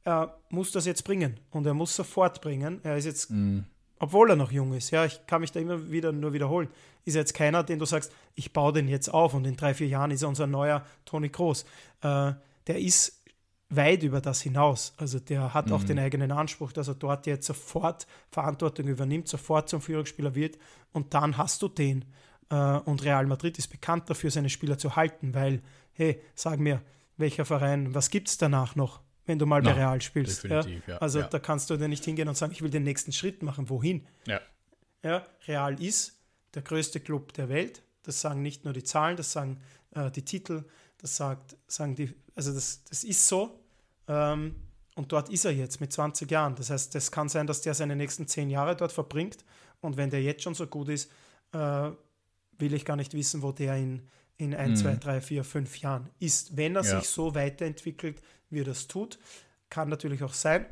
[0.03, 2.79] er muss das jetzt bringen und er muss sofort bringen.
[2.83, 3.65] Er ist jetzt mhm.
[3.99, 4.91] Obwohl er noch jung ist.
[4.91, 6.69] Ja, ich kann mich da immer wieder nur wiederholen.
[7.05, 9.87] Ist jetzt keiner, den du sagst, ich baue den jetzt auf und in drei, vier
[9.87, 11.63] Jahren ist er unser neuer Toni Groß.
[12.01, 12.33] Äh,
[12.67, 13.23] der ist
[13.69, 14.93] weit über das hinaus.
[14.97, 15.87] Also der hat auch mhm.
[15.87, 20.57] den eigenen Anspruch, dass er dort jetzt sofort Verantwortung übernimmt, sofort zum Führungsspieler wird
[20.91, 22.05] und dann hast du den.
[22.49, 25.61] Äh, und Real Madrid ist bekannt dafür, seine Spieler zu halten, weil,
[25.93, 26.81] hey, sag mir,
[27.17, 30.43] welcher Verein, was gibt es danach noch, wenn du mal Na, bei Real spielst?
[30.43, 30.65] Ja?
[30.87, 30.97] Ja.
[30.97, 31.27] Also ja.
[31.27, 33.69] da kannst du dir nicht hingehen und sagen, ich will den nächsten Schritt machen.
[33.69, 34.05] Wohin?
[34.25, 34.41] Ja.
[35.03, 36.19] Ja, Real ist
[36.53, 37.83] der größte Club der Welt.
[38.03, 39.61] Das sagen nicht nur die Zahlen, das sagen
[39.91, 40.63] äh, die Titel,
[40.97, 43.59] das sagt, sagen die, also das, das ist so.
[44.07, 44.55] Ähm,
[44.95, 46.55] und dort ist er jetzt mit 20 Jahren.
[46.55, 49.43] Das heißt, es kann sein, dass der seine nächsten 10 Jahre dort verbringt.
[49.81, 51.11] Und wenn der jetzt schon so gut ist,
[51.51, 51.91] äh,
[52.57, 54.07] will ich gar nicht wissen, wo der in,
[54.37, 56.57] in 1, 2, 3, 4, 5 Jahren ist.
[56.57, 56.99] Wenn er ja.
[56.99, 59.17] sich so weiterentwickelt, wie er das tut,
[59.69, 60.65] kann natürlich auch sein,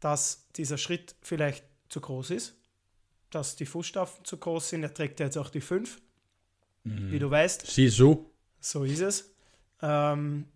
[0.00, 2.54] dass dieser Schritt vielleicht zu groß ist,
[3.30, 4.82] dass die Fußstapfen zu groß sind.
[4.82, 6.00] Er trägt ja jetzt auch die 5,
[6.84, 7.12] mhm.
[7.12, 7.66] wie du weißt.
[7.66, 8.30] Sieh so.
[8.60, 9.34] So ist es.
[9.82, 10.46] Ähm,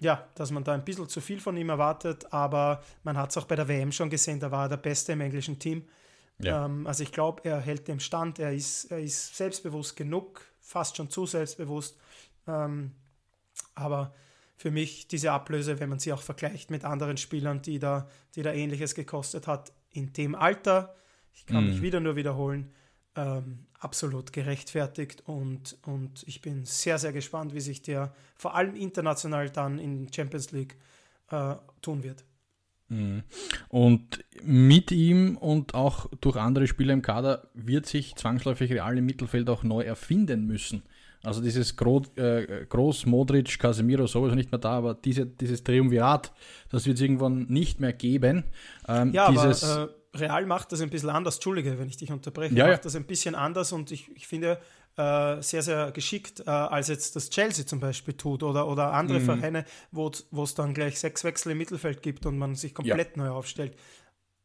[0.00, 3.36] ja, dass man da ein bisschen zu viel von ihm erwartet, aber man hat es
[3.36, 5.88] auch bei der WM schon gesehen, da war er der Beste im englischen Team.
[6.38, 6.64] Ja.
[6.64, 10.96] Ähm, also ich glaube, er hält dem Stand, er ist, er ist selbstbewusst genug, fast
[10.96, 11.96] schon zu selbstbewusst.
[12.46, 12.92] Ähm,
[13.74, 14.14] aber
[14.56, 18.42] für mich diese Ablöse, wenn man sie auch vergleicht mit anderen Spielern, die da, die
[18.42, 20.94] da ähnliches gekostet hat, in dem Alter,
[21.34, 21.68] ich kann mm.
[21.68, 21.82] mich mhm.
[21.82, 22.72] wieder nur wiederholen,
[23.16, 28.76] ähm, absolut gerechtfertigt und, und ich bin sehr, sehr gespannt, wie sich der vor allem
[28.76, 30.76] international dann in Champions League
[31.30, 32.24] äh, tun wird.
[32.88, 33.22] Mhm.
[33.68, 39.06] Und mit ihm und auch durch andere Spieler im Kader wird sich zwangsläufig Real im
[39.06, 40.82] Mittelfeld auch neu erfinden müssen.
[41.22, 46.32] Also dieses Gro äh, Groß, Modric, Casemiro sowieso nicht mehr da, aber diese, dieses Triumvirat,
[46.68, 48.44] das wird es irgendwann nicht mehr geben.
[48.88, 52.10] Ähm, ja, dieses, aber äh, Real macht das ein bisschen anders, Entschuldige, wenn ich dich
[52.10, 52.82] unterbreche, ja, macht ja.
[52.82, 54.58] das ein bisschen anders und ich, ich finde
[54.96, 59.20] äh, sehr, sehr geschickt, äh, als jetzt das Chelsea zum Beispiel tut oder, oder andere
[59.20, 59.24] mhm.
[59.24, 63.22] Vereine, wo es dann gleich sechs Wechsel im Mittelfeld gibt und man sich komplett ja.
[63.22, 63.76] neu aufstellt.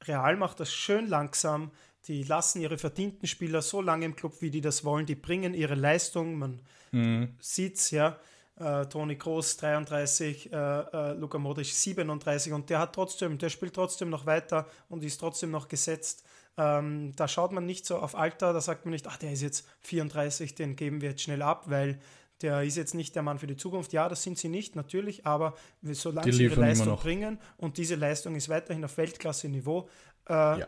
[0.06, 1.72] Real macht das schön langsam,
[2.08, 5.54] die lassen ihre verdienten Spieler so lange im Club, wie die das wollen, die bringen
[5.54, 6.60] ihre Leistung, man
[6.92, 7.36] mhm.
[7.40, 8.20] sieht es ja,
[8.60, 13.74] äh, Toni Groß 33, äh, äh, Luka Modric 37 und der hat trotzdem, der spielt
[13.74, 16.24] trotzdem noch weiter und ist trotzdem noch gesetzt.
[16.58, 19.42] Ähm, da schaut man nicht so auf Alter, da sagt man nicht, ach, der ist
[19.42, 22.00] jetzt 34, den geben wir jetzt schnell ab, weil
[22.42, 23.94] der ist jetzt nicht der Mann für die Zukunft.
[23.94, 28.36] Ja, das sind sie nicht, natürlich, aber solange sie ihre Leistung bringen und diese Leistung
[28.36, 29.88] ist weiterhin auf Weltklasse-Niveau,
[30.30, 30.68] äh, ja.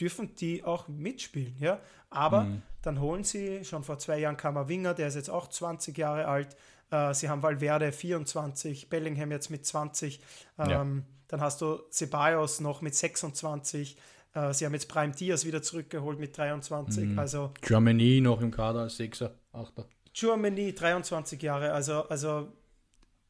[0.00, 1.56] Dürfen die auch mitspielen.
[1.58, 1.80] Ja?
[2.10, 2.62] Aber mhm.
[2.82, 6.56] dann holen sie, schon vor zwei Jahren Kammerwinger, der ist jetzt auch 20 Jahre alt,
[6.90, 10.20] äh, sie haben Valverde 24, Bellingham jetzt mit 20.
[10.58, 10.86] Ähm, ja.
[11.28, 13.96] Dann hast du Ceballos noch mit 26.
[14.34, 17.04] Äh, sie haben jetzt Prime Diaz wieder zurückgeholt mit 23.
[17.04, 17.18] Mhm.
[17.18, 19.86] Also Germany noch im Kader als Sechser, Achter.
[20.14, 21.72] Germany 23 Jahre.
[21.72, 22.48] Also, also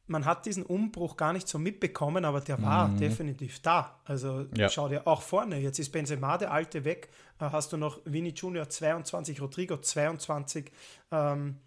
[0.09, 2.97] man hat diesen Umbruch gar nicht so mitbekommen, aber der war mhm.
[2.97, 3.99] definitiv da.
[4.05, 4.69] Also ja.
[4.69, 8.29] schau dir auch vorne, jetzt ist Benzema der Alte weg, äh, hast du noch Vini
[8.29, 10.71] Junior 22, Rodrigo 22.
[11.11, 11.57] Ähm,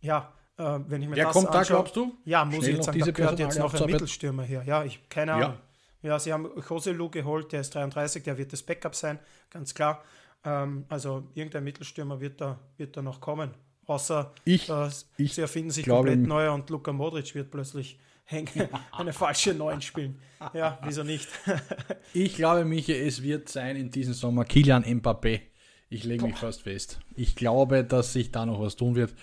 [0.00, 2.14] ja, äh, wenn ich mir Wer das kommt anschaue, da, glaubst du?
[2.24, 4.62] Ja, muss Schnell ich jetzt sagen, da gehört jetzt noch ein Mittelstürmer her.
[4.64, 5.54] Ja, ich, keine Ahnung.
[6.02, 6.10] Ja.
[6.10, 9.18] ja, sie haben Joselu geholt, der ist 33, der wird das Backup sein,
[9.50, 10.02] ganz klar.
[10.44, 13.50] Ähm, also irgendein Mittelstürmer wird da, wird da noch kommen.
[13.86, 18.68] Außer ich, äh, ich sie erfinden sich komplett neu und Luka Modric wird plötzlich hängen,
[18.92, 20.18] eine falsche Neun spielen.
[20.52, 21.28] Ja, wieso nicht?
[22.12, 25.40] ich glaube, Michi, es wird sein in diesem Sommer Kilian Mbappé.
[25.88, 26.98] Ich lege mich fast fest.
[27.14, 29.14] Ich glaube, dass sich da noch was tun wird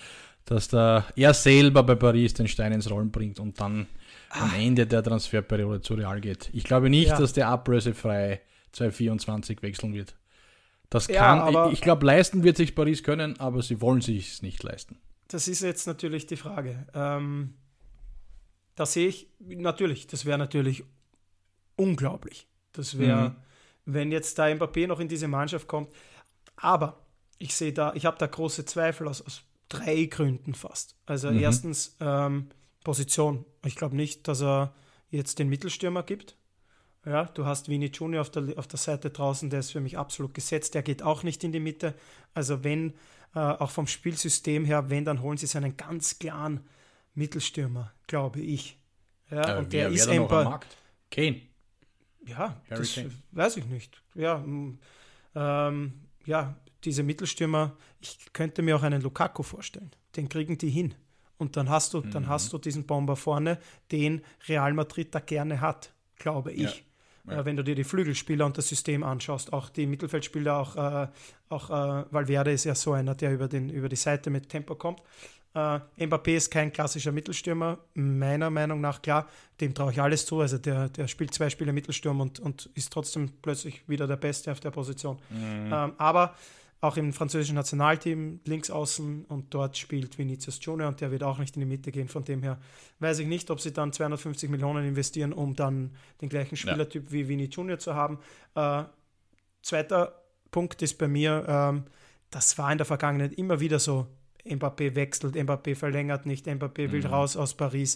[0.45, 3.87] dass da er selber bei Paris den Stein ins Rollen bringt und dann
[4.29, 4.43] ah.
[4.43, 6.49] am Ende der Transferperiode zu Real geht.
[6.53, 7.17] Ich glaube nicht, ja.
[7.17, 8.41] dass der ablösefrei
[8.73, 10.15] 2024 wechseln wird.
[10.93, 14.33] Das kann, ja, ich, ich glaube, leisten wird sich Paris können, aber sie wollen sich
[14.33, 14.99] es nicht leisten.
[15.27, 16.85] Das ist jetzt natürlich die Frage.
[16.93, 17.55] Ähm,
[18.75, 20.83] da sehe ich, natürlich, das wäre natürlich
[21.77, 22.47] unglaublich.
[22.73, 23.35] Das wäre, mhm.
[23.85, 25.89] wenn jetzt da Mbappé noch in diese Mannschaft kommt.
[26.57, 27.03] Aber
[27.39, 30.95] ich sehe da, ich habe da große Zweifel aus, aus drei Gründen fast.
[31.07, 31.39] Also mhm.
[31.39, 32.49] erstens ähm,
[32.83, 33.45] Position.
[33.65, 34.75] Ich glaube nicht, dass er
[35.09, 36.37] jetzt den Mittelstürmer gibt.
[37.05, 39.97] Ja, du hast Vini Junior auf der, auf der Seite draußen, der ist für mich
[39.97, 40.73] absolut gesetzt.
[40.73, 41.95] Der geht auch nicht in die Mitte.
[42.33, 42.93] Also wenn,
[43.35, 46.61] äh, auch vom Spielsystem her, wenn, dann holen sie seinen ganz klaren
[47.13, 48.77] Mittelstürmer, glaube ich.
[49.29, 50.77] Ja, äh, und der ist Markt?
[51.11, 51.41] Kane.
[52.25, 53.11] Ja, Harry das Kane.
[53.31, 54.01] weiß ich nicht.
[54.15, 54.43] Ja,
[55.35, 55.93] ähm,
[56.25, 59.91] ja, diese Mittelstürmer, ich könnte mir auch einen Lukaku vorstellen.
[60.15, 60.95] Den kriegen die hin.
[61.37, 62.11] Und dann hast du, mhm.
[62.11, 63.59] dann hast du diesen Bomber vorne,
[63.91, 66.77] den Real Madrid da gerne hat, glaube ich.
[66.77, 66.83] ja.
[67.27, 71.07] Äh, wenn du dir die Flügelspieler und das System anschaust, auch die Mittelfeldspieler, auch, äh,
[71.49, 74.75] auch äh, Valverde ist ja so einer, der über, den, über die Seite mit Tempo
[74.75, 75.01] kommt.
[75.55, 79.27] Äh, Mbappé ist kein klassischer Mittelstürmer, meiner Meinung nach, klar,
[79.61, 80.41] dem traue ich alles zu.
[80.41, 84.51] Also der, der spielt zwei Spiele Mittelsturm und, und ist trotzdem plötzlich wieder der Beste
[84.51, 85.17] auf der Position.
[85.29, 85.71] Mhm.
[85.71, 86.35] Ähm, aber
[86.83, 91.37] auch im französischen Nationalteam links außen und dort spielt Vinicius Junior und der wird auch
[91.37, 92.09] nicht in die Mitte gehen.
[92.09, 92.59] Von dem her
[92.99, 97.11] weiß ich nicht, ob sie dann 250 Millionen investieren, um dann den gleichen Spielertyp ja.
[97.13, 98.19] wie Vini Junior zu haben.
[98.55, 98.83] Äh,
[99.61, 101.85] zweiter Punkt ist bei mir, ähm,
[102.31, 104.07] das war in der Vergangenheit immer wieder so.
[104.43, 107.13] Mbappé wechselt, Mbappé verlängert nicht, Mbappé will mhm.
[107.13, 107.95] raus aus Paris.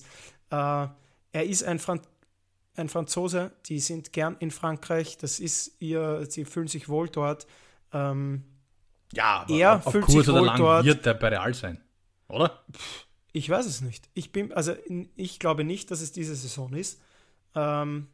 [0.50, 0.56] Äh,
[1.34, 2.00] er ist ein, Fran
[2.78, 7.48] ein Franzose, die sind gern in Frankreich, das ist ihr, sie fühlen sich wohl dort.
[7.92, 8.44] Ähm,
[9.14, 11.82] ja, aber er auf, kurz oder lang dort, wird der bei Real sein,
[12.28, 12.64] oder?
[13.32, 14.10] Ich weiß es nicht.
[14.14, 14.74] Ich bin, also
[15.16, 17.02] ich glaube nicht, dass es diese Saison ist.
[17.56, 18.08] Ähm,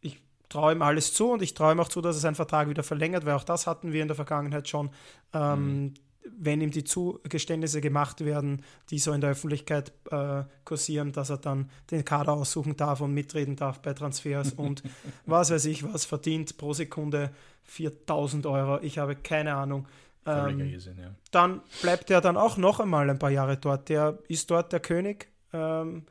[0.00, 2.68] ich traue ihm alles zu und ich traue ihm auch zu, dass er seinen Vertrag
[2.68, 4.90] wieder verlängert, weil auch das hatten wir in der Vergangenheit schon.
[5.32, 5.94] Ähm, mhm.
[6.30, 11.38] Wenn ihm die Zugeständnisse gemacht werden, die so in der Öffentlichkeit äh, kursieren, dass er
[11.38, 14.82] dann den Kader aussuchen darf und mitreden darf bei Transfers und
[15.24, 17.30] was weiß ich, was verdient pro Sekunde
[17.64, 18.80] 4000 Euro.
[18.82, 19.86] Ich habe keine Ahnung.
[20.28, 21.14] Ähm, Irrsinn, ja.
[21.30, 23.88] Dann bleibt er dann auch noch einmal ein paar Jahre dort.
[23.88, 25.28] Der ist dort der König.
[25.52, 26.06] Ähm,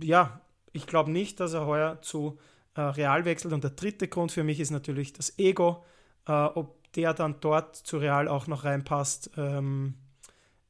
[0.00, 0.40] ja,
[0.72, 2.38] ich glaube nicht, dass er heuer zu
[2.74, 3.54] äh, Real wechselt.
[3.54, 5.84] Und der dritte Grund für mich ist natürlich das Ego.
[6.26, 9.30] Äh, ob der dann dort zu Real auch noch reinpasst.
[9.36, 9.94] Ähm,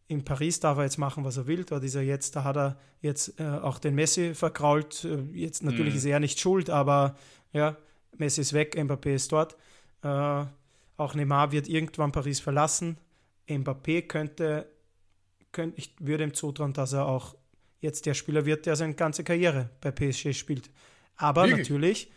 [0.09, 1.65] in Paris darf er jetzt machen, was er will.
[1.65, 5.05] Dort ist er jetzt, da hat er jetzt äh, auch den Messi verkrault.
[5.05, 5.99] Äh, jetzt natürlich mhm.
[5.99, 7.17] ist er nicht schuld, aber
[7.53, 7.77] ja,
[8.17, 9.57] Messi ist weg, Mbappé ist dort.
[10.03, 10.45] Äh,
[10.97, 12.99] auch Neymar wird irgendwann Paris verlassen.
[13.49, 14.67] Mbappé könnte,
[15.53, 17.37] könnte, ich würde ihm zutrauen, dass er auch
[17.81, 20.71] jetzt der Spieler wird, der seine ganze Karriere bei PSG spielt.
[21.17, 21.59] Aber Wirklich?
[21.59, 22.13] natürlich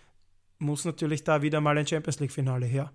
[0.57, 2.91] muss natürlich da wieder mal ein Champions League-Finale her.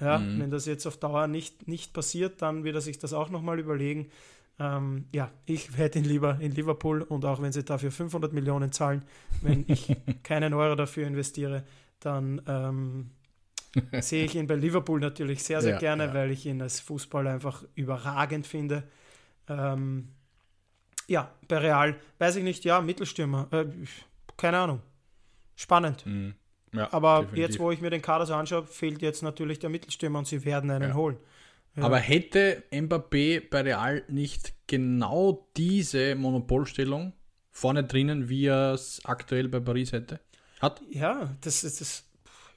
[0.00, 0.40] Ja, mhm.
[0.40, 3.58] Wenn das jetzt auf Dauer nicht, nicht passiert, dann wird er sich das auch nochmal
[3.58, 4.10] überlegen.
[4.58, 8.72] Ähm, ja, ich hätte ihn lieber in Liverpool und auch wenn sie dafür 500 Millionen
[8.72, 9.04] zahlen,
[9.40, 11.64] wenn ich keinen Euro dafür investiere,
[12.00, 13.10] dann ähm,
[14.00, 16.14] sehe ich ihn bei Liverpool natürlich sehr, sehr ja, gerne, ja.
[16.14, 18.84] weil ich ihn als Fußballer einfach überragend finde.
[19.48, 20.08] Ähm,
[21.08, 23.66] ja, bei Real, weiß ich nicht, ja, Mittelstürmer, äh,
[24.36, 24.80] keine Ahnung.
[25.56, 26.06] Spannend.
[26.06, 26.34] Mhm.
[26.74, 27.38] Ja, Aber definitiv.
[27.38, 30.44] jetzt, wo ich mir den Kader so anschaue, fehlt jetzt natürlich der Mittelstürmer und sie
[30.44, 31.18] werden einen holen.
[31.76, 37.14] Aber hätte Mbappé bei Real nicht genau diese Monopolstellung
[37.50, 40.20] vorne drinnen, wie er es aktuell bei Paris hätte?
[40.60, 40.82] Hat?
[40.90, 42.04] Ja, das ist das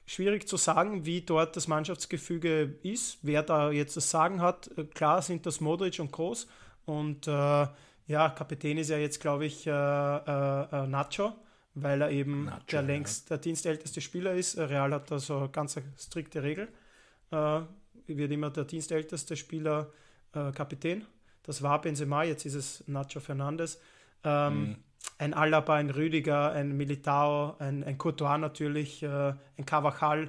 [0.06, 4.70] schwierig zu sagen, wie dort das Mannschaftsgefüge ist, wer da jetzt das Sagen hat.
[4.78, 6.46] Äh, klar sind das Modric und Groß
[6.84, 7.66] und äh,
[8.08, 11.32] ja, Kapitän ist ja jetzt, glaube ich, äh, äh, äh, Nacho,
[11.74, 14.56] weil er eben Nacho, der längst der dienstälteste Spieler ist.
[14.56, 16.68] Real hat da so eine ganz strikte Regel.
[17.32, 17.60] Äh,
[18.06, 19.90] wird immer der dienstälteste Spieler
[20.32, 21.04] Kapitän.
[21.42, 23.80] Das war Benzema, jetzt ist es Nacho Fernandes.
[24.22, 24.76] Ähm, mhm
[25.18, 30.24] ein Alaba, ein Rüdiger, ein Militao, ein, ein Courtois natürlich, äh, ein Cavachal.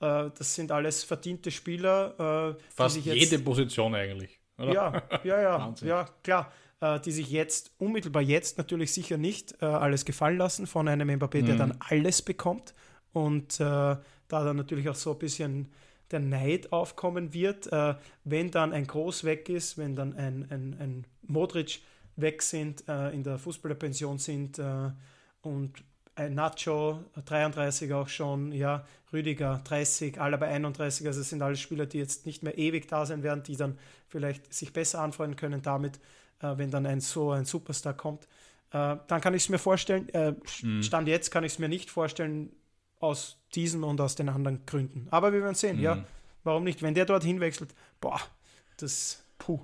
[0.00, 2.54] Äh, das sind alles verdiente Spieler.
[2.58, 4.38] Äh, Fast jede Position eigentlich.
[4.58, 4.72] Oder?
[4.72, 6.52] Ja, ja, ja, ja, klar.
[6.80, 11.10] Äh, die sich jetzt, unmittelbar jetzt natürlich sicher nicht äh, alles gefallen lassen von einem
[11.10, 11.46] Mbappé, mhm.
[11.46, 12.72] der dann alles bekommt.
[13.12, 15.72] Und äh, da dann natürlich auch so ein bisschen
[16.12, 17.68] der Neid aufkommen wird,
[18.24, 21.80] wenn dann ein Groß weg ist, wenn dann ein, ein, ein Modric
[22.20, 24.90] weg sind, äh, in der Fußballerpension sind äh,
[25.42, 25.72] und
[26.14, 31.60] ein Nacho, 33 auch schon, ja, Rüdiger 30, alle bei 31, also es sind alles
[31.60, 33.78] Spieler, die jetzt nicht mehr ewig da sein werden, die dann
[34.08, 36.00] vielleicht sich besser anfreunden können damit,
[36.40, 38.24] äh, wenn dann ein so ein Superstar kommt.
[38.72, 40.82] Äh, dann kann ich es mir vorstellen, äh, mhm.
[40.82, 42.52] Stand jetzt kann ich es mir nicht vorstellen,
[43.00, 45.06] aus diesen und aus den anderen Gründen.
[45.10, 45.82] Aber wir werden sehen, mhm.
[45.82, 46.04] ja,
[46.42, 46.82] warum nicht?
[46.82, 48.20] Wenn der dort hinwechselt, boah,
[48.76, 49.60] das, puh,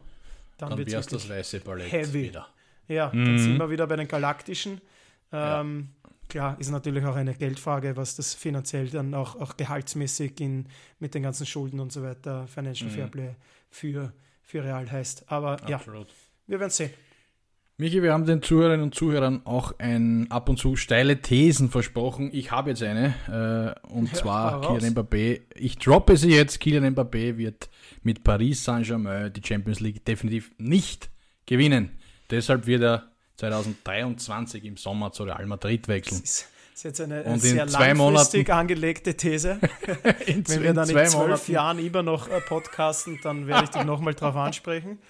[0.59, 2.25] dann, dann wird es das weiße Ballett heavy.
[2.25, 2.49] wieder.
[2.89, 3.25] Ja, mhm.
[3.25, 4.81] dann sind wir wieder bei den Galaktischen.
[5.33, 6.11] Ähm, ja.
[6.29, 10.67] Klar, ist natürlich auch eine Geldfrage, was das finanziell dann auch, auch gehaltsmäßig in,
[10.99, 12.95] mit den ganzen Schulden und so weiter, Financial mhm.
[12.95, 13.35] Fairplay
[13.71, 14.13] für,
[14.43, 15.31] für Real heißt.
[15.31, 16.09] Aber Absolut.
[16.09, 16.15] ja,
[16.47, 16.91] wir werden sehen.
[17.77, 22.31] Michi, wir haben den Zuhörerinnen und Zuhörern auch ein ab und zu steile Thesen versprochen.
[22.33, 23.15] Ich habe jetzt eine,
[23.85, 25.41] äh, und ja, zwar Kylian Mbappé.
[25.57, 26.61] Ich droppe sie jetzt.
[26.61, 27.69] Kylian Mbappé wird
[28.05, 31.11] mit Paris Saint-Germain die Champions League definitiv nicht
[31.47, 31.91] gewinnen.
[32.31, 36.21] Deshalb wird er 2023 im Sommer zu Real Madrid wechseln.
[36.21, 39.59] Das ist, das ist jetzt eine, eine sehr langfristig Monaten, angelegte These.
[40.27, 41.53] Wenn wir dann in zwölf Monaten.
[41.53, 45.01] Jahren immer noch äh, podcasten, dann werde ich dich nochmal drauf ansprechen.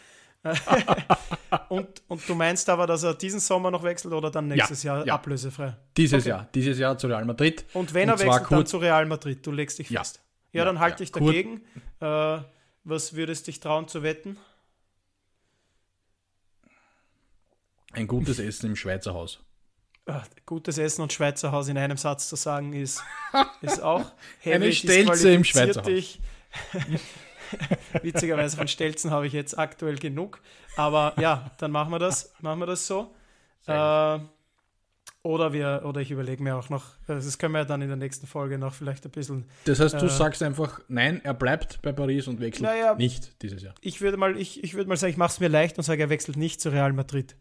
[1.70, 4.96] und, und du meinst aber, dass er diesen Sommer noch wechselt oder dann nächstes ja,
[4.96, 5.14] Jahr ja.
[5.14, 5.76] ablösefrei?
[5.96, 6.28] Dieses okay.
[6.28, 7.64] Jahr, dieses Jahr zu Real Madrid.
[7.72, 10.20] Und wenn und er wechselt, dann zu Real Madrid, du legst dich fest.
[10.52, 11.62] Ja, ja dann halte ich dagegen.
[12.00, 12.38] Äh,
[12.84, 14.36] was würdest du dich trauen zu wetten?
[17.92, 19.40] Ein gutes Essen im Schweizer Haus.
[20.06, 23.02] Ach, gutes Essen und Schweizer Haus in einem Satz zu sagen, ist,
[23.62, 24.54] ist auch heavy.
[24.56, 26.18] Eine Stelze im Schweizer Haus.
[28.02, 30.40] Witzigerweise von Stelzen habe ich jetzt aktuell genug.
[30.76, 33.14] Aber ja, dann machen wir das, machen wir das so.
[33.66, 34.18] Äh,
[35.26, 37.96] oder, wir, oder ich überlege mir auch noch, das können wir ja dann in der
[37.96, 39.46] nächsten Folge noch vielleicht ein bisschen.
[39.64, 43.40] Das heißt, du äh, sagst einfach, nein, er bleibt bei Paris und wechselt naja, nicht
[43.40, 43.74] dieses Jahr.
[43.80, 46.02] Ich würde mal, ich, ich würde mal sagen, ich mache es mir leicht und sage,
[46.02, 47.36] er wechselt nicht zu Real Madrid.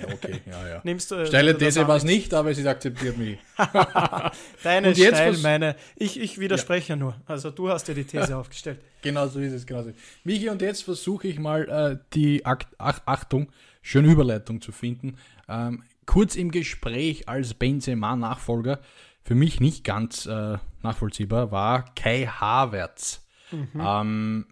[0.00, 0.80] Ja, okay, ja, ja.
[0.84, 3.38] Nimmst du, Steile These war es nicht, aber es ist akzeptiert mich.
[4.62, 5.74] Deine und steil, meine.
[5.96, 6.96] Ich, ich widerspreche ja.
[6.96, 7.16] nur.
[7.26, 8.80] Also du hast ja die These aufgestellt.
[9.02, 9.92] Genau so ist es, genau so.
[10.24, 13.50] Michi, und jetzt versuche ich mal äh, die Akt, Ach, Achtung,
[13.82, 15.16] schöne Überleitung zu finden.
[15.48, 18.80] Ähm, kurz im Gespräch als Benzema-Nachfolger,
[19.24, 23.26] für mich nicht ganz äh, nachvollziehbar, war Kai Havertz.
[23.50, 23.80] Mhm.
[23.80, 24.46] Ähm,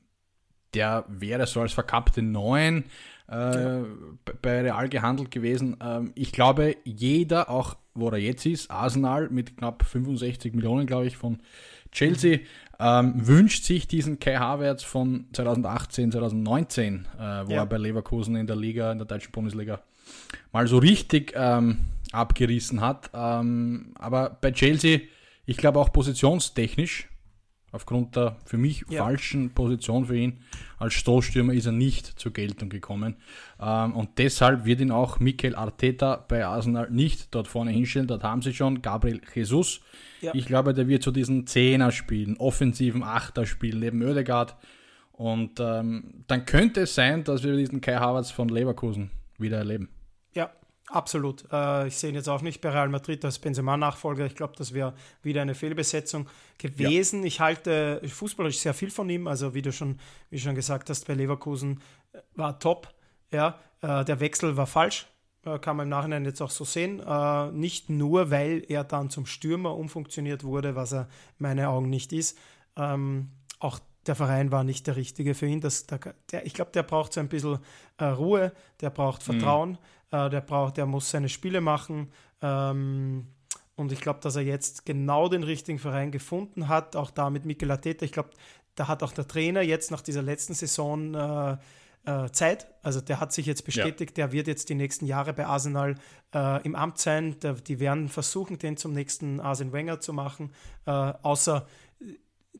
[0.74, 2.84] der wäre so als verkappte Neun
[3.28, 3.80] äh,
[4.42, 5.76] bei Real gehandelt gewesen.
[5.80, 11.06] Ähm, ich glaube, jeder, auch wo er jetzt ist, Arsenal mit knapp 65 Millionen, glaube
[11.06, 11.38] ich, von
[11.90, 12.40] Chelsea,
[12.78, 17.58] ähm, wünscht sich diesen Kai Havertz von 2018, 2019, äh, wo ja.
[17.58, 19.80] er bei Leverkusen in der Liga, in der deutschen Bundesliga,
[20.52, 21.78] mal so richtig ähm,
[22.12, 23.10] abgerissen hat.
[23.14, 25.00] Ähm, aber bei Chelsea,
[25.46, 27.08] ich glaube auch positionstechnisch,
[27.72, 29.02] aufgrund der für mich ja.
[29.02, 30.40] falschen Position für ihn
[30.78, 33.16] als Stoßstürmer ist er nicht zur Geltung gekommen.
[33.60, 38.08] Ähm, und deshalb wird ihn auch Mikel Arteta bei Arsenal nicht dort vorne hinstellen.
[38.08, 39.80] Dort haben sie schon Gabriel Jesus.
[40.20, 40.32] Ja.
[40.34, 44.56] Ich glaube, der wird zu diesen Zehner spielen, offensiven Achter spielen neben Oedegaard.
[45.12, 49.88] Und ähm, dann könnte es sein, dass wir diesen Kai Havertz von Leverkusen wieder erleben.
[50.88, 51.44] Absolut.
[51.50, 54.26] Äh, ich sehe ihn jetzt auch nicht bei Real Madrid als Benzema-Nachfolger.
[54.26, 57.20] Ich glaube, das wäre wieder eine Fehlbesetzung gewesen.
[57.20, 57.26] Ja.
[57.26, 59.26] Ich halte fußballerisch sehr viel von ihm.
[59.26, 59.98] Also wie du schon,
[60.30, 61.80] wie schon gesagt hast, bei Leverkusen
[62.12, 62.94] äh, war top.
[63.32, 65.06] Ja, äh, der Wechsel war falsch.
[65.44, 67.00] Äh, kann man im Nachhinein jetzt auch so sehen.
[67.00, 71.90] Äh, nicht nur, weil er dann zum Stürmer umfunktioniert wurde, was er in meinen Augen
[71.90, 72.38] nicht ist.
[72.76, 75.60] Ähm, auch der Verein war nicht der richtige für ihn.
[75.60, 75.98] Das, der,
[76.30, 77.58] der, ich glaube, der braucht so ein bisschen
[77.98, 79.32] äh, Ruhe, der braucht mhm.
[79.32, 79.70] Vertrauen.
[79.70, 79.78] Mhm
[80.10, 82.10] äh, der, braucht, der muss seine Spiele machen.
[82.42, 83.26] Ähm,
[83.74, 87.44] und ich glaube, dass er jetzt genau den richtigen Verein gefunden hat, auch da mit
[87.44, 88.04] Mikel Arteta.
[88.04, 88.30] Ich glaube,
[88.74, 91.56] da hat auch der Trainer jetzt nach dieser letzten Saison äh,
[92.06, 92.68] äh, Zeit.
[92.82, 94.26] Also der hat sich jetzt bestätigt, ja.
[94.26, 95.96] der wird jetzt die nächsten Jahre bei Arsenal
[96.34, 97.38] äh, im Amt sein.
[97.40, 100.52] Der, die werden versuchen, den zum nächsten Arsene Wenger zu machen.
[100.86, 101.66] Äh, außer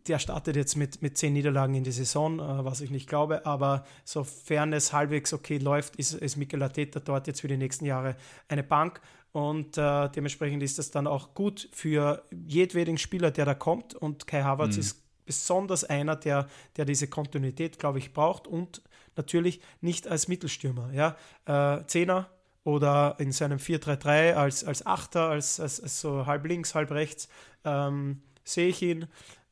[0.09, 3.47] der startet jetzt mit, mit zehn Niederlagen in die Saison, äh, was ich nicht glaube,
[3.47, 7.85] aber sofern es halbwegs okay läuft, ist, ist Mikel Arteta dort jetzt für die nächsten
[7.85, 8.17] Jahre
[8.49, 9.01] eine Bank
[9.33, 14.27] und äh, dementsprechend ist das dann auch gut für jedweden Spieler, der da kommt und
[14.27, 14.81] Kai Havertz mhm.
[14.81, 18.81] ist besonders einer, der, der diese Kontinuität, glaube ich, braucht und
[19.17, 20.91] natürlich nicht als Mittelstürmer.
[20.93, 21.17] Ja?
[21.45, 22.31] Äh, Zehner
[22.65, 27.29] oder in seinem 4-3-3 als, als Achter, als, als, als, so halb links, halb rechts
[27.65, 29.07] ähm, sehe ich ihn.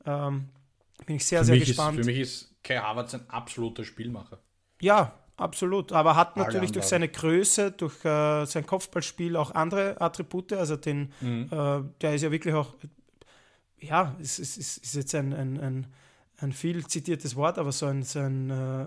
[0.06, 0.48] Ähm,
[1.06, 1.98] bin ich sehr, für sehr gespannt.
[1.98, 4.38] Ist, für mich ist Kai Havertz ein absoluter Spielmacher.
[4.80, 5.92] Ja, absolut.
[5.92, 10.52] Aber hat natürlich durch seine Größe, durch äh, sein Kopfballspiel auch andere Attribute.
[10.54, 11.48] Also den, mhm.
[11.50, 12.74] äh, der ist ja wirklich auch,
[13.78, 15.86] ja, es ist, ist, ist jetzt ein, ein, ein,
[16.38, 18.86] ein, viel zitiertes Wort, aber so ein, so ein äh,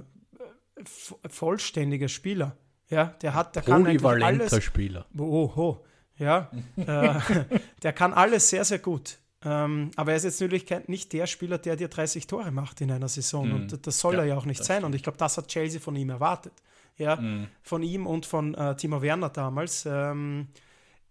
[1.30, 2.58] vollständiger Spieler.
[2.90, 4.64] Ja, der hat, der kann eigentlich alles.
[4.64, 5.06] Spieler.
[5.18, 5.86] Oh, oh,
[6.18, 7.20] ja, äh,
[7.84, 9.20] der kann alles sehr, sehr gut.
[9.50, 12.92] Ähm, aber er ist jetzt natürlich nicht der Spieler, der dir 30 Tore macht in
[12.92, 13.48] einer Saison.
[13.48, 13.56] Mhm.
[13.56, 14.84] Und das soll ja, er ja auch nicht sein.
[14.84, 16.52] Und ich glaube, das hat Chelsea von ihm erwartet.
[16.98, 17.48] Ja, mhm.
[17.62, 19.86] von ihm und von äh, Timo Werner damals.
[19.86, 20.48] Ähm,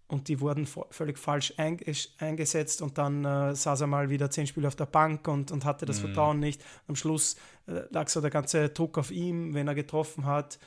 [0.07, 4.67] und die wurden völlig falsch eingesetzt und dann äh, saß er mal wieder zehn Spiele
[4.67, 6.05] auf der Bank und, und hatte das mhm.
[6.05, 6.63] Vertrauen nicht.
[6.87, 10.59] Am Schluss äh, lag so der ganze Druck auf ihm, wenn er getroffen hat.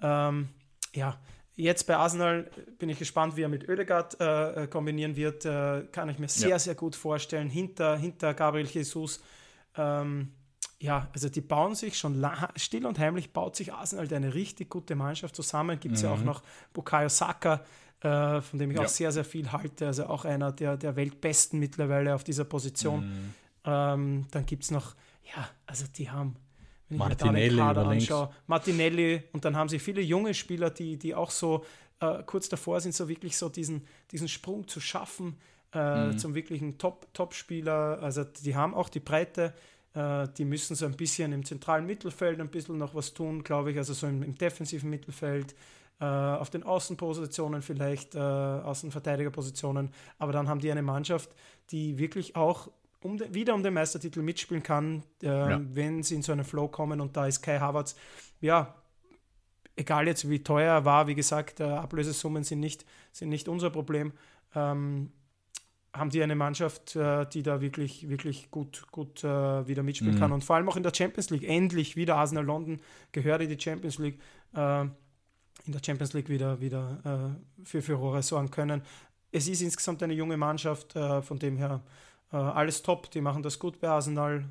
[0.00, 0.48] Ähm,
[0.94, 1.18] ja,
[1.58, 5.44] Jetzt bei Arsenal bin ich gespannt, wie er mit Oedegaard äh, äh, kombinieren wird.
[5.44, 6.58] Äh, kann ich mir sehr, ja.
[6.60, 7.50] sehr gut vorstellen.
[7.50, 9.20] Hinter, hinter Gabriel Jesus.
[9.76, 10.30] Ähm,
[10.78, 14.94] ja, also die bauen sich schon still und heimlich, baut sich Arsenal eine richtig gute
[14.94, 15.80] Mannschaft zusammen.
[15.80, 16.08] Gibt es mhm.
[16.08, 16.26] ja auch mhm.
[16.26, 16.42] noch
[16.72, 17.64] Bukayo Saka,
[18.02, 18.84] äh, von dem ich ja.
[18.84, 19.88] auch sehr, sehr viel halte.
[19.88, 23.00] Also auch einer der, der Weltbesten mittlerweile auf dieser Position.
[23.00, 23.34] Mhm.
[23.64, 24.94] Ähm, dann gibt es noch,
[25.24, 26.36] ja, also die haben
[26.88, 28.30] wenn Martinelli ich mir da anschaue.
[28.46, 31.64] Martinelli und dann haben sie viele junge Spieler, die, die auch so
[32.00, 35.36] äh, kurz davor sind, so wirklich so diesen, diesen Sprung zu schaffen
[35.74, 36.18] äh, mhm.
[36.18, 37.98] zum wirklichen Top, Top-Spieler.
[38.02, 39.54] Also die haben auch die Breite.
[39.94, 43.72] Äh, die müssen so ein bisschen im zentralen Mittelfeld ein bisschen noch was tun, glaube
[43.72, 45.54] ich, also so im, im defensiven Mittelfeld,
[46.00, 51.30] äh, auf den Außenpositionen vielleicht, äh, Außenverteidigerpositionen, aber dann haben die eine Mannschaft,
[51.70, 52.70] die wirklich auch
[53.02, 55.60] um de, wieder um den Meistertitel mitspielen kann, äh, ja.
[55.72, 57.96] wenn sie in so einen Flow kommen und da ist Kai Havertz,
[58.40, 58.74] ja,
[59.76, 63.70] egal jetzt wie teuer er war, wie gesagt, äh, Ablösesummen sind nicht, sind nicht unser
[63.70, 64.12] Problem.
[64.54, 65.12] Ähm,
[65.94, 70.18] haben die eine Mannschaft, äh, die da wirklich, wirklich gut, gut äh, wieder mitspielen mhm.
[70.18, 70.32] kann.
[70.32, 71.48] Und vor allem auch in der Champions League.
[71.48, 72.80] Endlich wieder Arsenal London
[73.12, 74.20] gehört in die Champions League.
[74.54, 78.82] Äh, in der Champions League wieder, wieder äh, für Furore sorgen können.
[79.32, 81.82] Es ist insgesamt eine junge Mannschaft, von dem her
[82.32, 83.10] äh, alles top.
[83.10, 84.44] Die machen das gut bei Arsenal.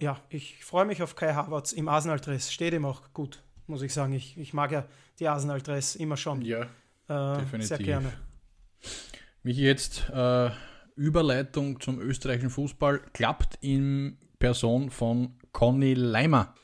[0.00, 2.50] ja, ich freue mich auf Kai Havertz im Arsenal-Dress.
[2.50, 4.14] Steht ihm auch gut, muss ich sagen.
[4.14, 4.86] Ich, ich mag ja
[5.18, 6.40] die Arsenal-Dress immer schon.
[6.40, 6.64] Ja,
[7.06, 7.68] definitiv.
[7.68, 8.12] Sehr gerne.
[9.42, 10.50] Michi, jetzt äh,
[10.96, 16.54] Überleitung zum österreichischen Fußball klappt in Person von Conny Leimer,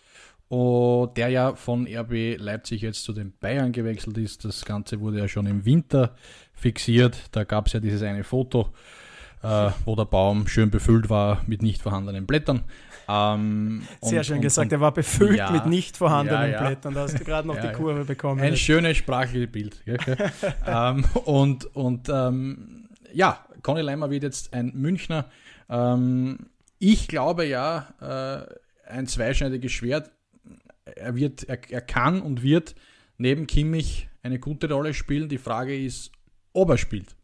[0.48, 4.44] oh, der ja von RB Leipzig jetzt zu den Bayern gewechselt ist.
[4.44, 6.16] Das Ganze wurde ja schon im Winter
[6.52, 7.16] fixiert.
[7.32, 8.72] Da gab es ja dieses eine Foto,
[9.44, 12.64] äh, wo der Baum schön befüllt war mit nicht vorhandenen Blättern.
[13.08, 16.60] Ähm, Sehr und, schön und, gesagt, und, er war befüllt ja, mit nicht vorhandenen ja,
[16.60, 16.66] ja.
[16.66, 16.94] Blättern.
[16.94, 18.40] Da hast du gerade noch die Kurve bekommen.
[18.40, 19.82] Ein schönes sprachliches Bild.
[20.66, 25.26] ähm, und und ähm, ja, Conny Leimer wird jetzt ein Münchner.
[25.68, 26.46] Ähm,
[26.78, 30.10] ich glaube ja, äh, ein zweischneidiges Schwert.
[30.84, 32.74] Er, wird, er, er kann und wird
[33.16, 35.28] neben Kimmich eine gute Rolle spielen.
[35.28, 36.12] Die Frage ist,
[36.52, 37.16] ob er spielt.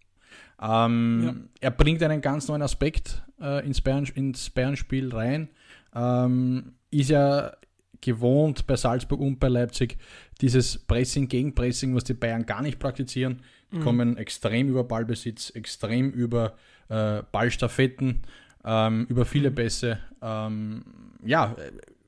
[0.60, 1.34] Ähm, ja.
[1.60, 5.48] Er bringt einen ganz neuen Aspekt äh, ins, Bayern, ins Bayern-Spiel rein.
[5.94, 7.52] Ähm, ist ja
[8.00, 9.98] gewohnt bei Salzburg und bei Leipzig
[10.40, 13.80] dieses Pressing gegen Pressing, was die Bayern gar nicht praktizieren, mhm.
[13.80, 16.54] kommen extrem über Ballbesitz, extrem über
[16.88, 18.22] äh, Ballstaffetten,
[18.64, 19.54] ähm, über viele mhm.
[19.54, 19.98] Pässe.
[20.22, 20.84] Ähm,
[21.24, 21.54] ja,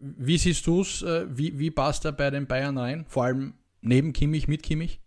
[0.00, 1.02] wie siehst du es?
[1.02, 3.04] Äh, wie, wie passt er bei den Bayern rein?
[3.08, 5.01] Vor allem neben Kimmich, mit Kimmich?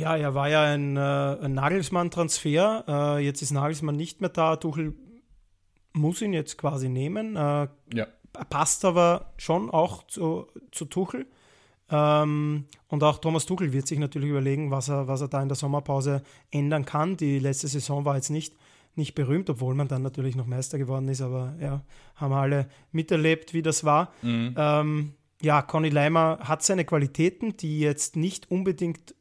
[0.00, 3.18] Ja, er war ja ein, äh, ein Nagelsmann-Transfer.
[3.18, 4.56] Äh, jetzt ist Nagelsmann nicht mehr da.
[4.56, 4.94] Tuchel
[5.92, 7.36] muss ihn jetzt quasi nehmen.
[7.36, 8.06] Äh, ja.
[8.48, 11.26] Passt aber schon auch zu, zu Tuchel.
[11.90, 15.48] Ähm, und auch Thomas Tuchel wird sich natürlich überlegen, was er, was er da in
[15.48, 17.18] der Sommerpause ändern kann.
[17.18, 18.56] Die letzte Saison war jetzt nicht,
[18.94, 21.82] nicht berühmt, obwohl man dann natürlich noch Meister geworden ist, aber ja,
[22.14, 24.14] haben alle miterlebt, wie das war.
[24.22, 24.54] Mhm.
[24.56, 29.14] Ähm, ja, Conny Leimer hat seine Qualitäten, die jetzt nicht unbedingt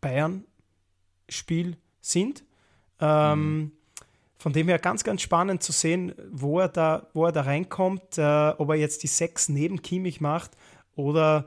[0.00, 2.44] Bayern-Spiel sind.
[3.00, 3.72] Ähm, mhm.
[4.38, 8.16] Von dem her ganz, ganz spannend zu sehen, wo er da, wo er da reinkommt,
[8.16, 10.52] äh, ob er jetzt die Sechs neben Kimmich macht
[10.96, 11.46] oder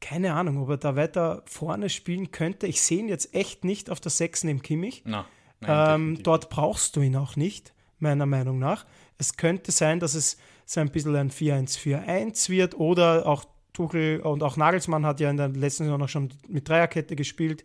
[0.00, 2.66] keine Ahnung, ob er da weiter vorne spielen könnte.
[2.66, 5.04] Ich sehe ihn jetzt echt nicht auf der Sechs neben Kimmich.
[5.06, 5.24] No,
[5.60, 8.84] nein, ähm, dort brauchst du ihn auch nicht, meiner Meinung nach.
[9.16, 14.42] Es könnte sein, dass es so ein bisschen ein 4-1-4-1 wird oder auch Tuchel und
[14.42, 17.64] auch Nagelsmann hat ja in der letzten Saison noch schon mit Dreierkette gespielt.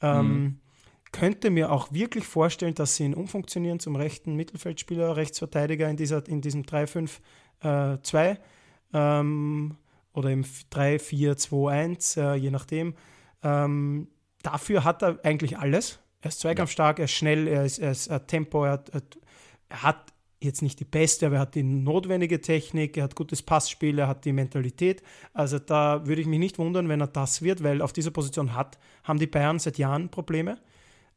[0.00, 0.60] Ähm, mhm
[1.12, 6.26] könnte mir auch wirklich vorstellen, dass sie ihn umfunktionieren zum rechten Mittelfeldspieler, Rechtsverteidiger in, dieser,
[6.28, 7.18] in diesem 3-5-2
[7.62, 8.36] äh,
[8.92, 9.76] ähm,
[10.12, 12.94] oder im 3-4-2-1, äh, je nachdem.
[13.42, 14.08] Ähm,
[14.42, 16.00] dafür hat er eigentlich alles.
[16.20, 18.90] Er ist zweikampfstark, er ist schnell, er, ist, er, ist, er hat Tempo, er hat,
[19.68, 23.42] er hat jetzt nicht die beste, aber er hat die notwendige Technik, er hat gutes
[23.42, 25.02] Passspiel, er hat die Mentalität.
[25.32, 28.54] Also da würde ich mich nicht wundern, wenn er das wird, weil auf dieser Position
[28.54, 30.58] hat, haben die Bayern seit Jahren Probleme.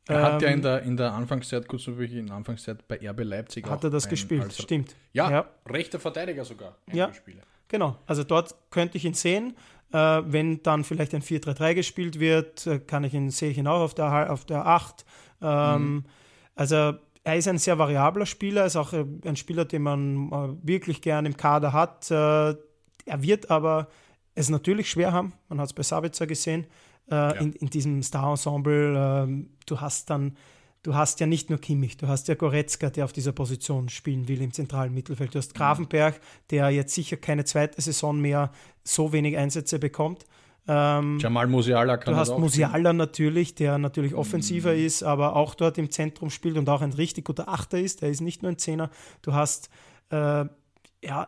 [0.07, 2.87] Er hat ja in ähm, der, in der Anfangszeit, kurz so wie in der Anfangszeit
[2.87, 4.95] bei RB Leipzig Hat er das ein, gespielt, also, stimmt.
[5.13, 6.75] Ja, ja, rechter Verteidiger sogar.
[6.91, 7.11] Ja,
[7.67, 7.97] genau.
[8.07, 9.55] Also dort könnte ich ihn sehen.
[9.93, 13.67] Äh, wenn dann vielleicht ein 4-3-3 gespielt wird, äh, kann ich ihn, sehe ich ihn
[13.67, 15.05] auch auf der, auf der 8.
[15.41, 16.05] Ähm, mhm.
[16.55, 16.93] Also
[17.23, 21.01] er ist ein sehr variabler Spieler, ist auch äh, ein Spieler, den man äh, wirklich
[21.01, 22.09] gern im Kader hat.
[22.09, 22.55] Äh,
[23.05, 23.87] er wird aber
[24.33, 25.33] es natürlich schwer haben.
[25.49, 26.67] Man hat es bei Sabitzer gesehen
[27.09, 27.31] ja.
[27.31, 28.95] in, in, diesem Star-Ensemble.
[28.95, 30.37] Ähm, du hast dann,
[30.83, 34.27] du hast ja nicht nur Kimmich, du hast ja Goretzka, der auf dieser Position spielen
[34.27, 35.33] will im zentralen Mittelfeld.
[35.33, 35.57] Du hast mhm.
[35.57, 38.51] Grafenberg, der jetzt sicher keine zweite Saison mehr
[38.83, 40.25] so wenig Einsätze bekommt.
[40.67, 44.85] Ähm, Jamal Musiala kann Du hast Musiala natürlich, der natürlich offensiver mm.
[44.85, 48.01] ist, aber auch dort im Zentrum spielt und auch ein richtig guter Achter ist.
[48.01, 48.89] Der ist nicht nur ein Zehner.
[49.21, 49.69] Du hast
[50.11, 50.45] äh,
[51.03, 51.27] ja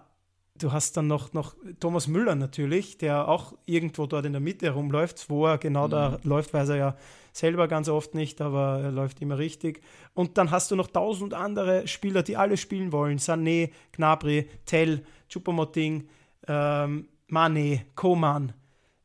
[0.56, 4.68] du hast dann noch, noch Thomas Müller natürlich, der auch irgendwo dort in der Mitte
[4.68, 5.30] herumläuft.
[5.30, 5.92] Wo er genau mhm.
[5.92, 6.96] da läuft, weiß er ja
[7.32, 9.82] selber ganz oft nicht, aber er läuft immer richtig.
[10.14, 13.18] Und dann hast du noch tausend andere Spieler, die alle spielen wollen.
[13.18, 16.08] Sané, Gnabry, Tell, Chupomoting,
[16.48, 18.54] ähm, Mane, Koman.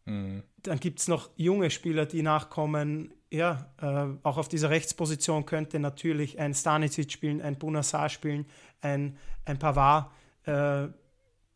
[0.08, 0.42] Mhm.
[0.62, 3.12] Dann gibt es noch junge Spieler, die nachkommen.
[3.30, 8.46] ja, äh, auch auf dieser Rechtsposition könnte natürlich ein Stanisic spielen, ein Bunassar spielen,
[8.80, 10.10] ein, ein Pavard.
[10.46, 10.88] Äh,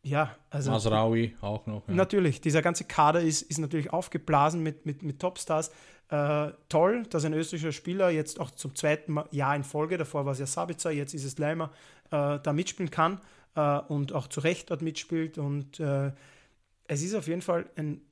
[0.04, 0.70] ja, also.
[0.70, 1.88] Masraoui auch noch.
[1.88, 1.94] Ja.
[1.94, 5.70] Natürlich, dieser ganze Kader ist, ist natürlich aufgeblasen mit, mit, mit Topstars.
[6.08, 10.32] Äh, toll, dass ein österreichischer Spieler jetzt auch zum zweiten Jahr in Folge, davor war
[10.32, 11.70] es ja Sabitzer, jetzt ist es Leimer,
[12.10, 13.20] äh, da mitspielen kann
[13.54, 15.38] äh, und auch zu Recht dort mitspielt.
[15.38, 16.12] Und äh,
[16.86, 18.02] es ist auf jeden Fall ein,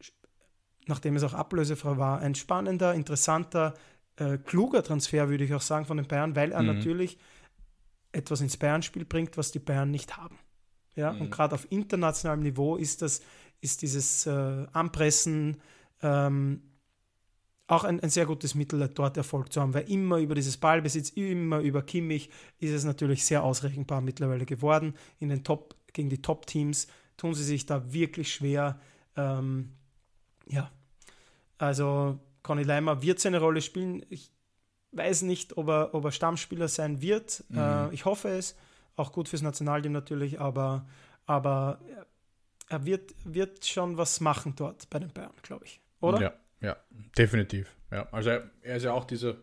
[0.91, 3.75] nachdem es auch ablösefrei war, ein spannender, interessanter,
[4.17, 6.75] äh, kluger Transfer, würde ich auch sagen, von den Bayern, weil er mhm.
[6.75, 7.17] natürlich
[8.13, 10.39] etwas ins Bayern-Spiel bringt, was die Bayern nicht haben.
[10.97, 11.23] Ja, mhm.
[11.23, 13.23] und gerade auf internationalem Niveau ist das,
[13.61, 15.57] ist dieses äh, Anpressen
[16.03, 16.63] ähm,
[17.67, 21.11] auch ein, ein, sehr gutes Mittel, dort Erfolg zu haben, weil immer über dieses Ballbesitz,
[21.11, 24.95] immer über Kimmich ist es natürlich sehr ausrechenbar mittlerweile geworden.
[25.21, 28.81] In den Top, gegen die Top-Teams tun sie sich da wirklich schwer.
[29.17, 29.71] Ähm,
[30.47, 30.71] ja,
[31.61, 34.05] also Conny Leimer wird seine Rolle spielen.
[34.09, 34.33] Ich
[34.93, 37.45] weiß nicht, ob er, ob er Stammspieler sein wird.
[37.49, 37.59] Mhm.
[37.59, 38.57] Äh, ich hoffe es
[38.97, 40.87] auch gut fürs Nationalteam natürlich, aber,
[41.27, 41.81] aber
[42.69, 45.81] er wird, wird schon was machen dort bei den Bayern, glaube ich.
[46.01, 46.21] Oder?
[46.21, 46.77] Ja, ja,
[47.17, 47.75] definitiv.
[47.91, 49.37] Ja, also er, er ist ja auch dieser,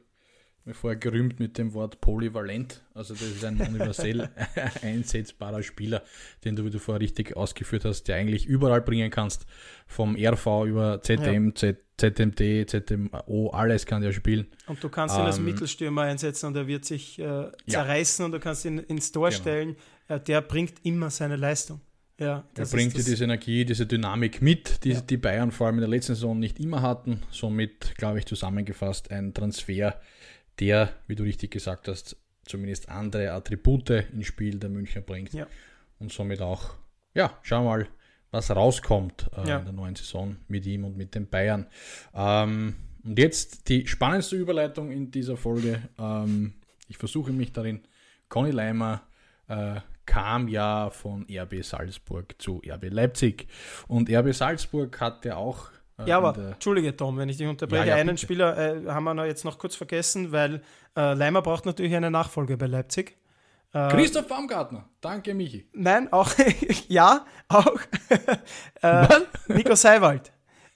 [0.74, 2.84] vorher gerühmt mit dem Wort polyvalent.
[2.94, 4.30] Also das ist ein universell
[4.82, 6.04] einsetzbarer Spieler,
[6.44, 9.46] den du, wie du vorher richtig ausgeführt hast, der eigentlich überall bringen kannst.
[9.88, 11.74] Vom RV über ZM, ja.
[11.98, 14.48] ZMD, ZMO, alles kann der spielen.
[14.68, 18.26] Und du kannst ihn als ähm, Mittelstürmer einsetzen und er wird sich äh, zerreißen ja.
[18.26, 19.42] und du kannst ihn ins Tor genau.
[19.42, 19.76] stellen.
[20.08, 21.82] Äh, der bringt immer seine Leistung.
[22.20, 25.02] Ja, er bringt dir diese Energie, diese Dynamik mit, die ja.
[25.02, 27.22] die Bayern vor allem in der letzten Saison nicht immer hatten.
[27.30, 30.00] Somit, glaube ich, zusammengefasst ein Transfer,
[30.60, 35.34] der, wie du richtig gesagt hast, zumindest andere Attribute ins Spiel der Münchner bringt.
[35.34, 35.48] Ja.
[36.00, 36.76] Und somit auch,
[37.14, 37.88] ja, schauen wir mal,
[38.32, 39.58] was rauskommt äh, ja.
[39.60, 41.68] in der neuen Saison mit ihm und mit den Bayern.
[42.14, 45.82] Ähm, und jetzt die spannendste Überleitung in dieser Folge.
[45.98, 46.54] Ähm,
[46.88, 47.82] ich versuche mich darin.
[48.30, 49.04] Conny Leimer
[49.48, 53.48] äh, kam ja von RB Salzburg zu RB Leipzig.
[53.88, 55.70] Und RB Salzburg hat ja auch
[56.06, 57.88] ja, aber entschuldige Tom, wenn ich dich unterbreche.
[57.88, 58.22] Ja, ja, einen bitte.
[58.22, 60.62] Spieler äh, haben wir noch jetzt noch kurz vergessen, weil
[60.96, 63.18] äh, Leimer braucht natürlich eine Nachfolge bei Leipzig.
[63.74, 65.68] Äh, Christoph Baumgartner, danke Michi.
[65.74, 66.32] Nein, auch,
[66.88, 67.80] ja, auch
[68.82, 69.08] äh,
[69.48, 70.32] Nico Seiwald.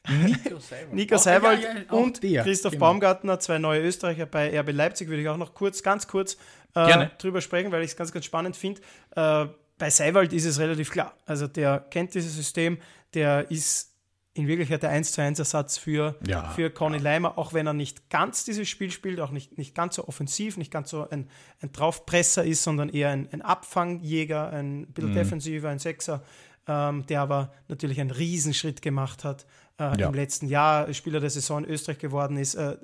[0.08, 2.88] Nico Seiwald, Nico Seiwald ja, und der, Christoph genau.
[2.88, 6.38] Baumgartner, zwei neue Österreicher bei RB Leipzig, würde ich auch noch kurz, ganz kurz
[6.74, 8.82] äh, drüber sprechen, weil ich es ganz, ganz spannend finde.
[9.16, 9.46] Äh,
[9.78, 11.16] bei Seiwald ist es relativ klar.
[11.26, 12.78] Also der kennt dieses System,
[13.14, 13.91] der ist
[14.34, 17.04] in Wirklichkeit der 1 zu 1 Ersatz für, ja, für Conny ja.
[17.04, 20.58] Leimer, auch wenn er nicht ganz dieses Spiel spielt, auch nicht, nicht ganz so offensiv,
[20.58, 21.30] nicht ganz so ein,
[21.62, 25.16] ein Draufpresser ist, sondern eher ein, ein Abfangjäger, ein bisschen mhm.
[25.16, 26.24] defensiver, ein Sechser,
[26.68, 29.46] ähm, der aber natürlich einen Riesenschritt gemacht hat
[29.80, 30.08] äh, ja.
[30.08, 32.78] im letzten Jahr, Spieler der Saison in Österreich geworden ist, äh,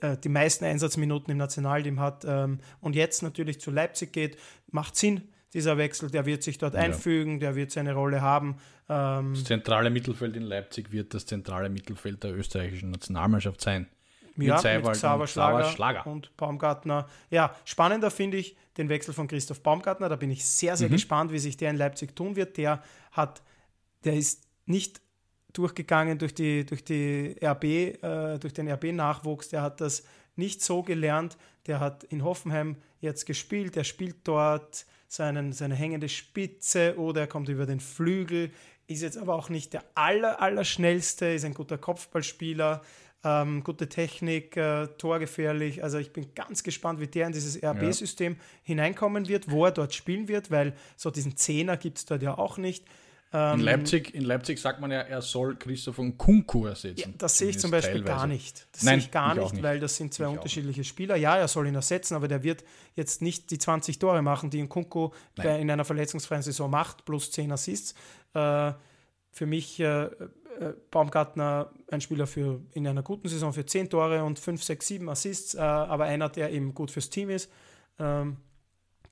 [0.00, 4.38] äh, die meisten Einsatzminuten im Nationalteam hat ähm, und jetzt natürlich zu Leipzig geht,
[4.70, 6.80] macht Sinn dieser Wechsel, der wird sich dort ja.
[6.80, 8.56] einfügen, der wird seine Rolle haben.
[8.88, 13.86] Ähm, das zentrale Mittelfeld in Leipzig wird das zentrale Mittelfeld der österreichischen Nationalmannschaft sein.
[14.36, 17.08] Mit ja, Seiwald mit Xaver Schlager, Schlager, und Baumgartner.
[17.28, 20.08] Ja, spannender finde ich den Wechsel von Christoph Baumgartner.
[20.08, 20.92] Da bin ich sehr, sehr mhm.
[20.92, 22.56] gespannt, wie sich der in Leipzig tun wird.
[22.56, 23.42] Der hat,
[24.04, 25.00] der ist nicht
[25.54, 29.48] durchgegangen durch die, durch die RB, äh, durch den RB-Nachwuchs.
[29.48, 30.04] Der hat das
[30.36, 31.36] nicht so gelernt.
[31.66, 33.74] Der hat in Hoffenheim jetzt gespielt.
[33.74, 38.50] Der spielt dort seinen, seine hängende Spitze oder er kommt über den Flügel,
[38.86, 42.82] ist jetzt aber auch nicht der aller, aller schnellste, ist ein guter Kopfballspieler,
[43.24, 45.82] ähm, gute Technik, äh, torgefährlich.
[45.82, 48.38] Also ich bin ganz gespannt, wie der in dieses RB-System ja.
[48.62, 52.38] hineinkommen wird, wo er dort spielen wird, weil so diesen Zehner gibt es dort ja
[52.38, 52.84] auch nicht.
[53.30, 57.10] Ähm, in, Leipzig, in Leipzig sagt man ja, er soll Christoph von Kunku ersetzen.
[57.10, 58.16] Ja, das sehe ich zum Beispiel teilweise.
[58.16, 58.66] gar nicht.
[58.72, 61.16] Das Nein, sehe ich gar ich nicht, nicht, weil das sind zwei ich unterschiedliche Spieler.
[61.16, 62.64] Ja, er soll ihn ersetzen, aber der wird
[62.94, 67.30] jetzt nicht die 20 Tore machen, die in Kunku in einer verletzungsfreien Saison macht, plus
[67.30, 67.94] 10 Assists.
[68.32, 68.72] Äh,
[69.30, 74.24] für mich äh, äh, Baumgartner ein Spieler für in einer guten Saison für 10 Tore
[74.24, 77.50] und 5, 6, 7 Assists, äh, aber einer, der eben gut fürs Team ist.
[77.98, 78.38] Ähm,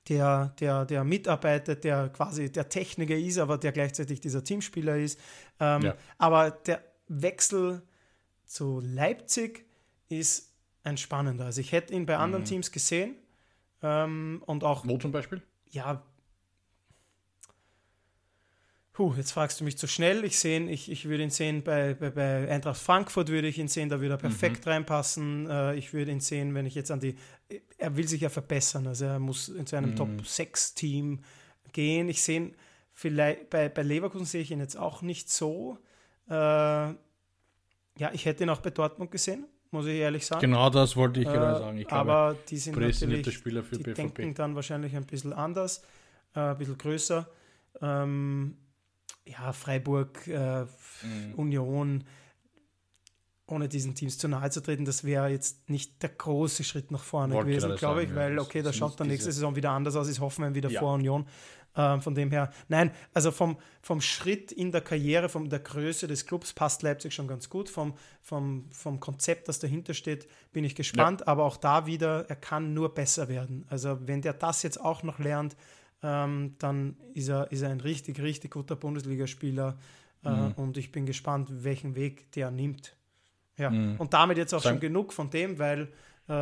[0.09, 5.19] der, der, der mitarbeitet, der quasi der Techniker ist, aber der gleichzeitig dieser Teamspieler ist.
[5.59, 5.95] Ähm, ja.
[6.17, 7.81] Aber der Wechsel
[8.45, 9.65] zu Leipzig
[10.09, 10.53] ist
[10.83, 11.45] ein spannender.
[11.45, 12.47] Also ich hätte ihn bei anderen mhm.
[12.47, 13.15] Teams gesehen
[13.83, 14.87] ähm, und auch.
[14.87, 15.41] Wo zum Beispiel?
[15.69, 16.03] Ja,
[18.97, 20.25] Puh, jetzt fragst du mich zu schnell.
[20.25, 23.67] Ich, sehen, ich, ich würde ihn sehen, bei, bei, bei Eintracht Frankfurt würde ich ihn
[23.67, 24.71] sehen, da würde er perfekt mhm.
[24.71, 25.47] reinpassen.
[25.47, 27.15] Äh, ich würde ihn sehen, wenn ich jetzt an die.
[27.77, 29.97] Er will sich ja verbessern, also er muss in seinem mhm.
[29.97, 31.19] Top-6-Team
[31.73, 32.09] gehen.
[32.09, 32.55] Ich sehe ihn
[32.91, 35.77] vielleicht, bei, bei Leverkusen sehe ich ihn jetzt auch nicht so.
[36.27, 36.97] Äh, ja,
[38.13, 39.45] ich hätte ihn auch bei Dortmund gesehen.
[39.69, 40.41] muss ich ehrlich sagen.
[40.41, 41.77] Genau das wollte ich Äh, gerade sagen.
[41.77, 43.95] Ich glaube, aber die sind natürlich, Spieler für die BVB.
[43.95, 45.83] denken dann wahrscheinlich ein bisschen anders,
[46.33, 47.29] äh, ein bisschen größer.
[47.79, 48.57] Ähm,
[49.29, 50.65] ja, Freiburg, äh,
[51.03, 51.33] Mhm.
[51.35, 52.03] Union,
[53.49, 57.03] ohne diesen Teams zu nahe zu treten, das wäre jetzt nicht der große Schritt nach
[57.03, 58.15] vorne Wollte gewesen, glaube ich, ja.
[58.15, 60.79] weil, okay, das sind schaut dann nächste Saison wieder anders aus, ist Hoffenheim wieder Ja.
[60.79, 61.25] vor Union.
[61.79, 66.07] Ähm, von dem her, nein, also vom, vom Schritt in der Karriere, von der Größe
[66.07, 67.69] des Clubs passt Leipzig schon ganz gut.
[67.69, 71.27] Vom, vom, vom Konzept, das dahinter steht, bin ich gespannt.
[71.27, 73.65] Aber auch da wieder, er kann nur besser werden.
[73.69, 75.55] Also wenn der das jetzt auch noch lernt,
[76.03, 79.77] ähm, dann ist er, ist er ein richtig, richtig guter Bundesligaspieler.
[80.23, 80.51] Äh, Mhm.
[80.53, 82.95] Und ich bin gespannt, welchen Weg der nimmt.
[83.55, 83.69] Ja.
[83.69, 83.95] Mhm.
[83.97, 85.89] Und damit jetzt auch Sagen- schon genug von dem, weil
[86.27, 86.33] äh,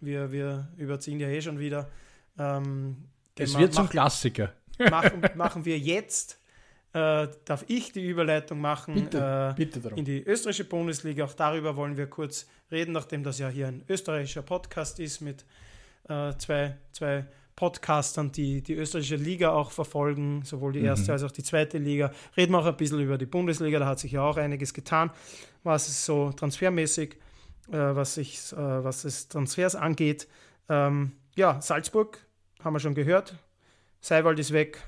[0.00, 1.90] wir, wir überziehen ja eh schon wieder.
[2.38, 2.96] Ähm,
[3.36, 4.52] Es wird zum Klassiker.
[4.90, 6.40] machen, machen wir jetzt,
[6.92, 9.98] äh, darf ich die Überleitung machen Bitte, äh, bitte darum.
[9.98, 11.24] in die österreichische Bundesliga.
[11.24, 15.44] Auch darüber wollen wir kurz reden, nachdem das ja hier ein österreichischer Podcast ist mit
[16.08, 17.26] äh, zwei, zwei
[17.56, 21.12] Podcastern, die die österreichische Liga auch verfolgen, sowohl die erste Mhm.
[21.14, 22.12] als auch die zweite Liga.
[22.36, 25.10] Reden wir auch ein bisschen über die Bundesliga, da hat sich ja auch einiges getan,
[25.64, 27.14] was es so transfermäßig,
[27.72, 30.28] äh, was, sich, äh, was es Transfers angeht.
[30.68, 32.18] Ähm, ja, Salzburg,
[32.62, 33.34] haben wir schon gehört,
[34.00, 34.78] Seiwald ist weg,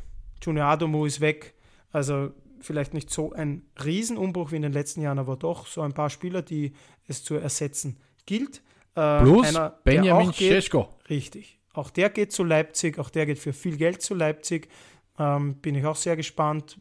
[0.42, 1.54] Junior Adomu ist weg.
[1.90, 5.92] Also vielleicht nicht so ein Riesenumbruch wie in den letzten Jahren, aber doch so ein
[5.94, 6.72] paar Spieler, die
[7.06, 7.96] es zu ersetzen
[8.26, 8.62] gilt.
[8.94, 10.88] Äh, Plus einer, Benjamin Cesko.
[11.08, 11.57] Richtig.
[11.78, 14.68] Auch der geht zu Leipzig, auch der geht für viel Geld zu Leipzig.
[15.16, 16.78] Ähm, bin ich auch sehr gespannt,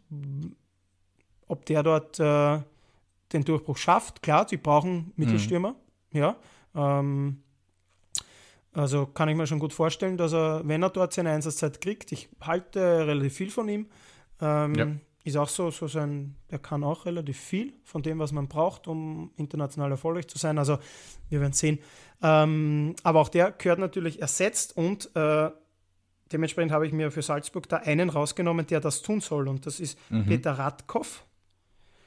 [1.48, 2.60] ob der dort äh,
[3.32, 4.24] den Durchbruch schafft.
[4.24, 5.76] Klar, sie brauchen Mittelstürmer.
[6.14, 6.36] Ja.
[6.76, 7.44] Ähm,
[8.74, 12.12] also kann ich mir schon gut vorstellen, dass er, wenn er dort seine Einsatzzeit kriegt,
[12.12, 13.88] ich halte relativ viel von ihm.
[14.42, 14.88] Ähm, Ja.
[15.28, 18.88] Ist auch so, so sein, der kann auch relativ viel von dem, was man braucht,
[18.88, 20.58] um international erfolgreich zu sein.
[20.58, 20.78] Also
[21.30, 21.80] wir werden sehen.
[22.24, 25.50] Ähm, aber auch der gehört natürlich ersetzt und äh,
[26.32, 29.50] dementsprechend habe ich mir für Salzburg da einen rausgenommen, der das tun soll.
[29.50, 30.28] Und das ist Mhm.
[30.28, 31.26] Peter Radkoff,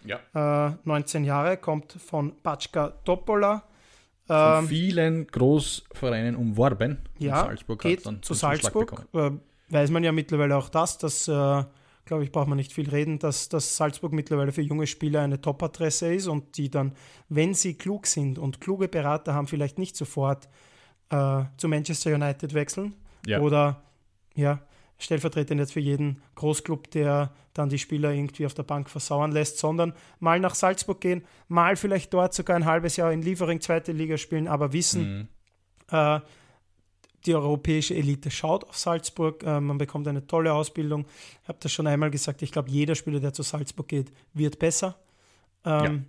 [0.04, 0.68] Ja.
[0.68, 3.64] äh, 19 Jahre, kommt von Batschka Topola.
[4.26, 7.00] Von Ähm, vielen Großvereinen umworben.
[7.18, 9.06] Ja, Salzburg geht hat dann zu Salzburg.
[9.12, 9.32] Äh,
[9.68, 11.64] weiß man ja mittlerweile auch das, dass, äh,
[12.04, 15.40] glaube ich, braucht man nicht viel reden, dass, dass Salzburg mittlerweile für junge Spieler eine
[15.40, 16.92] Top-Adresse ist und die dann,
[17.28, 20.48] wenn sie klug sind und kluge Berater haben, vielleicht nicht sofort
[21.10, 22.94] äh, zu Manchester United wechseln
[23.26, 23.40] Ja.
[23.40, 23.82] oder
[24.34, 24.60] ja,
[24.98, 29.58] stellvertretend jetzt für jeden Großclub, der dann die Spieler irgendwie auf der Bank versauern lässt,
[29.58, 33.92] sondern mal nach Salzburg gehen, mal vielleicht dort sogar ein halbes Jahr in Liefering zweite
[33.92, 35.28] Liga spielen, aber wissen,
[35.90, 35.96] Mhm.
[35.96, 36.20] äh,
[37.26, 39.42] die europäische Elite schaut auf Salzburg.
[39.42, 41.06] Äh, man bekommt eine tolle Ausbildung.
[41.42, 42.42] Ich habe das schon einmal gesagt.
[42.42, 44.96] Ich glaube, jeder Spieler, der zu Salzburg geht, wird besser.
[45.64, 46.06] Ähm,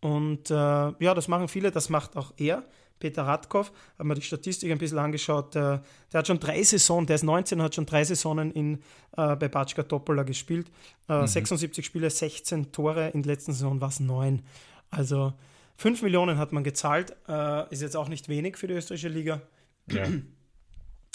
[0.00, 1.70] Und äh, ja, das machen viele.
[1.70, 2.64] Das macht auch er.
[2.98, 5.56] Peter Radkow, haben wir die Statistik ein bisschen angeschaut.
[5.56, 5.80] Äh,
[6.12, 8.74] der hat schon drei Saisonen, der ist 19, hat schon drei Saisonen in,
[9.16, 10.70] äh, bei Batschka Topola gespielt.
[11.08, 13.08] Äh, 76 Spiele, 16 Tore.
[13.08, 14.42] In der letzten Saison war es 9.
[14.90, 15.32] Also
[15.78, 17.16] 5 Millionen hat man gezahlt.
[17.28, 19.42] Äh, ist jetzt auch nicht wenig für die österreichische Liga.
[19.90, 20.06] Ja.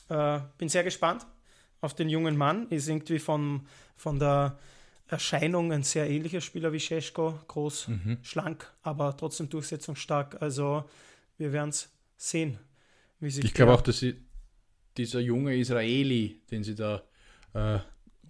[0.10, 1.28] Äh, bin sehr gespannt
[1.82, 2.70] auf den jungen Mann.
[2.70, 4.58] Ist irgendwie von, von der
[5.08, 7.38] Erscheinung ein sehr ähnlicher Spieler wie Scheschko.
[7.50, 8.18] Groß, Mhm.
[8.22, 10.42] schlank, aber trotzdem durchsetzungsstark.
[10.42, 10.86] Also
[11.38, 12.58] wir werden es sehen,
[13.20, 14.16] wie sich Ich glaube auch, dass sie,
[14.96, 17.04] dieser junge Israeli, den sie da
[17.54, 17.80] äh,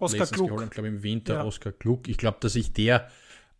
[0.00, 0.48] Oskar letztens Klug.
[0.48, 1.44] geholt haben, glaube im Winter, Ja.
[1.44, 2.08] Oskar Klug.
[2.08, 3.08] Ich glaube, dass sich der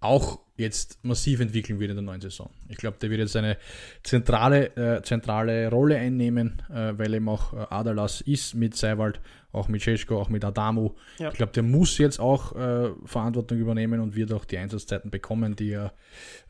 [0.00, 2.50] auch jetzt massiv entwickeln wird in der neuen Saison.
[2.68, 3.56] Ich glaube, der wird jetzt eine
[4.02, 9.20] zentrale, äh, zentrale Rolle einnehmen, äh, weil eben auch äh, Adalas ist mit Seiwald,
[9.52, 10.90] auch mit Cesko, auch mit Adamu.
[11.18, 11.28] Ja.
[11.30, 15.56] Ich glaube, der muss jetzt auch äh, Verantwortung übernehmen und wird auch die Einsatzzeiten bekommen,
[15.56, 15.94] die er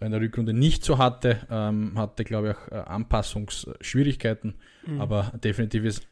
[0.00, 1.46] in der Rückrunde nicht so hatte.
[1.50, 4.54] Ähm, hatte, glaube ich, auch äh, Anpassungsschwierigkeiten,
[4.86, 5.00] Mhm.
[5.00, 6.08] aber definitiv ist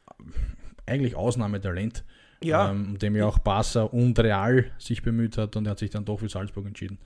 [0.87, 2.05] eigentlich Ausnahmetalent
[2.43, 5.91] Ja, ähm, dem ja auch Barca und Real sich bemüht hat und er hat sich
[5.91, 6.99] dann doch für Salzburg entschieden.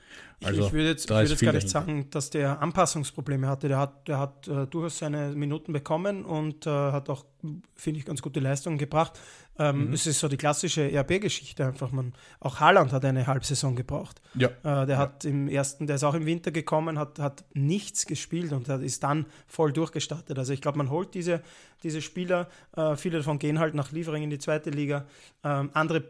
[0.42, 1.92] Also, ich, ich würde jetzt, ich ist jetzt gar nicht dahinter.
[1.92, 3.68] sagen, dass der Anpassungsprobleme hatte.
[3.68, 7.24] Der hat, der hat äh, durchaus seine Minuten bekommen und äh, hat auch,
[7.74, 9.18] finde ich, ganz gute Leistungen gebracht.
[9.61, 9.92] Ähm, Mhm.
[9.92, 11.92] Es ist so die klassische RB-Geschichte einfach.
[11.92, 14.20] Man, auch Haaland hat eine Halbsaison gebraucht.
[14.34, 14.48] Ja.
[14.64, 18.52] Äh, der hat im ersten, der ist auch im Winter gekommen, hat, hat nichts gespielt
[18.52, 20.38] und hat, ist dann voll durchgestartet.
[20.38, 21.42] Also ich glaube, man holt diese,
[21.82, 25.04] diese Spieler, äh, viele davon gehen halt nach Liefering in die zweite Liga.
[25.44, 26.04] Ähm, andere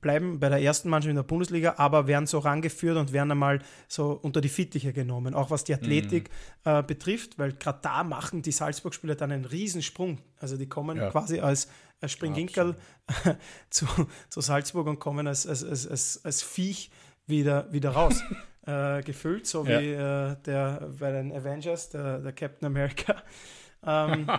[0.00, 3.60] bleiben bei der ersten Mannschaft in der Bundesliga, aber werden so rangeführt und werden einmal
[3.88, 6.28] so unter die Fittiche genommen, auch was die Athletik
[6.64, 10.18] äh, betrifft, weil gerade da machen die Salzburg-Spieler dann einen Riesensprung.
[10.38, 11.08] Also die kommen Ja.
[11.10, 11.68] quasi als,
[12.04, 12.76] als Springginkerl
[13.70, 13.86] zu,
[14.28, 16.90] zu Salzburg und kommen als, als, als, als, als Viech
[17.26, 18.22] wieder, wieder raus.
[18.66, 19.80] äh, gefüllt, so ja.
[19.80, 23.22] wie äh, der bei den Avengers, der, der Captain America.
[23.86, 24.30] ähm,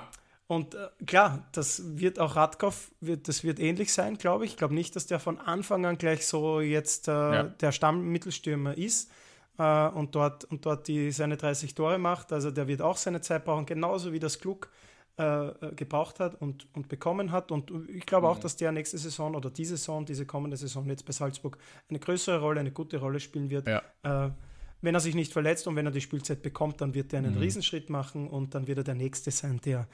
[0.47, 4.51] und äh, klar, das wird auch Radkov, wird, das wird ähnlich sein, glaube ich.
[4.51, 7.43] Ich glaube nicht, dass der von Anfang an gleich so jetzt äh, ja.
[7.43, 9.11] der Stammmittelstürmer ist
[9.57, 12.31] äh, und dort, und dort die, seine 30 Tore macht.
[12.31, 14.69] Also der wird auch seine Zeit brauchen, genauso wie das Klug
[15.17, 17.51] äh, gebraucht hat und, und bekommen hat.
[17.51, 18.41] Und ich glaube auch, mhm.
[18.41, 21.57] dass der nächste Saison oder diese Saison, diese kommende Saison jetzt bei Salzburg
[21.89, 23.67] eine größere Rolle, eine gute Rolle spielen wird.
[23.67, 23.81] Ja.
[24.03, 24.31] Äh,
[24.81, 27.35] wenn er sich nicht verletzt und wenn er die Spielzeit bekommt, dann wird er einen
[27.35, 27.41] mhm.
[27.41, 29.87] Riesenschritt machen und dann wird er der Nächste sein, der,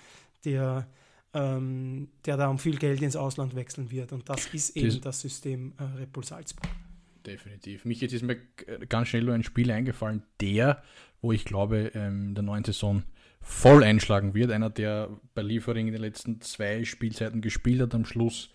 [0.43, 0.87] der,
[1.33, 4.11] ähm, der da um viel Geld ins Ausland wechseln wird.
[4.11, 6.67] Und das ist eben das, das System äh, Red Bull Salzburg.
[7.25, 7.85] Definitiv.
[7.85, 8.37] Mich jetzt ist mir
[8.89, 10.81] ganz schnell nur ein Spiel eingefallen, der,
[11.21, 13.03] wo ich glaube, ähm, in der neuen Saison
[13.41, 14.51] voll einschlagen wird.
[14.51, 18.49] Einer, der bei Liefering in den letzten zwei Spielzeiten gespielt hat, am Schluss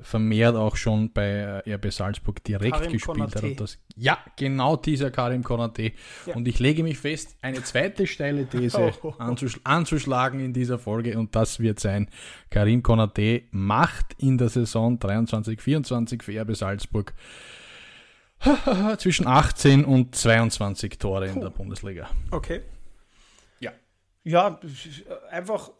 [0.00, 3.50] vermehrt auch schon bei äh, RB Salzburg direkt Karim gespielt Konate.
[3.50, 3.60] hat.
[3.60, 5.92] Das, ja, genau dieser Karim Konate.
[6.26, 6.36] Ja.
[6.36, 9.14] Und ich lege mich fest, eine zweite steile These oh, oh, oh.
[9.18, 12.08] Anzusch anzuschlagen in dieser Folge und das wird sein,
[12.50, 17.12] Karim Konate macht in der Saison 23-24 für RB Salzburg
[18.98, 22.08] zwischen 18 und 22 Tore in der Bundesliga.
[22.30, 22.60] Okay.
[24.28, 24.58] Ja.
[24.58, 24.60] Ja,
[25.30, 25.70] einfach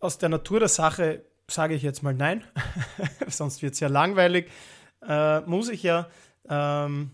[0.00, 2.44] aus der Natur der Sache sage ich jetzt mal nein,
[3.28, 4.50] sonst wird es ja langweilig.
[5.06, 6.08] Äh, muss ich ja.
[6.48, 7.10] Ähm,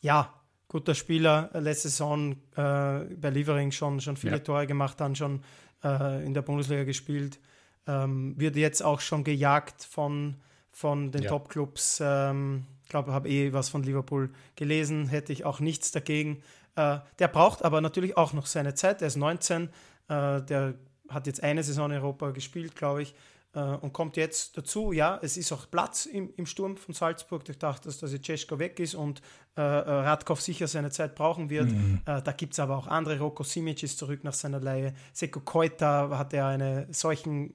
[0.00, 0.32] ja,
[0.68, 4.38] guter Spieler, letzte Saison äh, bei Liefering schon, schon viele ja.
[4.40, 5.42] Tore gemacht, dann schon
[5.82, 7.38] äh, in der Bundesliga gespielt.
[7.86, 10.36] Ähm, wird jetzt auch schon gejagt von,
[10.70, 11.30] von den ja.
[11.30, 12.00] Top-Clubs.
[12.04, 16.42] Ähm, ich glaube, habe eh was von Liverpool gelesen, hätte ich auch nichts dagegen.
[16.76, 19.00] Äh, der braucht aber natürlich auch noch seine Zeit.
[19.00, 19.70] Er ist 19,
[20.08, 20.74] äh, der
[21.08, 23.14] hat jetzt eine Saison in Europa gespielt, glaube ich.
[23.54, 27.48] Äh, und kommt jetzt dazu, ja, es ist auch Platz im, im Sturm von Salzburg.
[27.48, 29.20] Ich dachte, dass, dass Cesko weg ist und
[29.56, 31.70] äh, äh, Radkov sicher seine Zeit brauchen wird.
[31.70, 32.00] Mhm.
[32.04, 33.18] Äh, da gibt es aber auch andere.
[33.18, 34.94] Roko Simic ist zurück nach seiner Leihe.
[35.12, 37.54] Seko Koita hat er einen solchen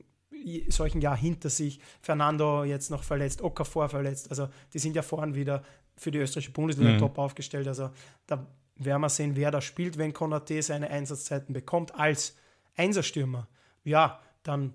[0.67, 1.79] solchen Jahr hinter sich.
[2.01, 4.29] Fernando jetzt noch verletzt, Okafor verletzt.
[4.29, 5.63] Also die sind ja vorhin wieder
[5.95, 6.99] für die österreichische Bundesliga mhm.
[6.99, 7.67] top aufgestellt.
[7.67, 7.91] Also
[8.27, 8.45] da
[8.75, 12.35] werden wir sehen, wer da spielt, wenn Konate seine Einsatzzeiten bekommt als
[12.75, 13.47] Einserstürmer.
[13.83, 14.73] Ja, dann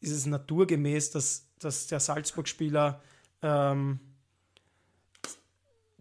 [0.00, 3.02] ist es naturgemäß, dass, dass der Salzburg-Spieler
[3.42, 4.00] ähm,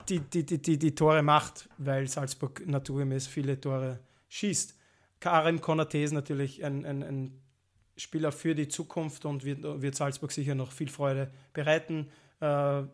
[0.10, 4.78] die, die, die, die, die Tore macht, weil Salzburg naturgemäß viele Tore schießt.
[5.20, 7.42] Karim Konate ist natürlich ein, ein, ein
[7.96, 12.10] Spieler für die Zukunft und wird, wird Salzburg sicher noch viel Freude bereiten.
[12.40, 12.90] Äh, werden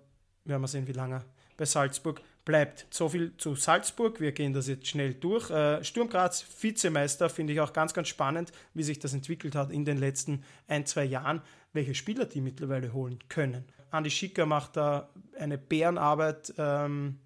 [0.45, 1.23] wir sehen, wie lange
[1.57, 2.87] bei Salzburg bleibt.
[2.89, 4.19] So viel zu Salzburg.
[4.19, 5.51] Wir gehen das jetzt schnell durch.
[5.51, 9.69] Äh, Sturm Graz, Vizemeister, finde ich auch ganz, ganz spannend, wie sich das entwickelt hat
[9.69, 11.43] in den letzten ein, zwei Jahren,
[11.73, 13.65] welche Spieler die mittlerweile holen können.
[13.91, 17.19] Andi Schicker macht da eine Bärenarbeit, ähm,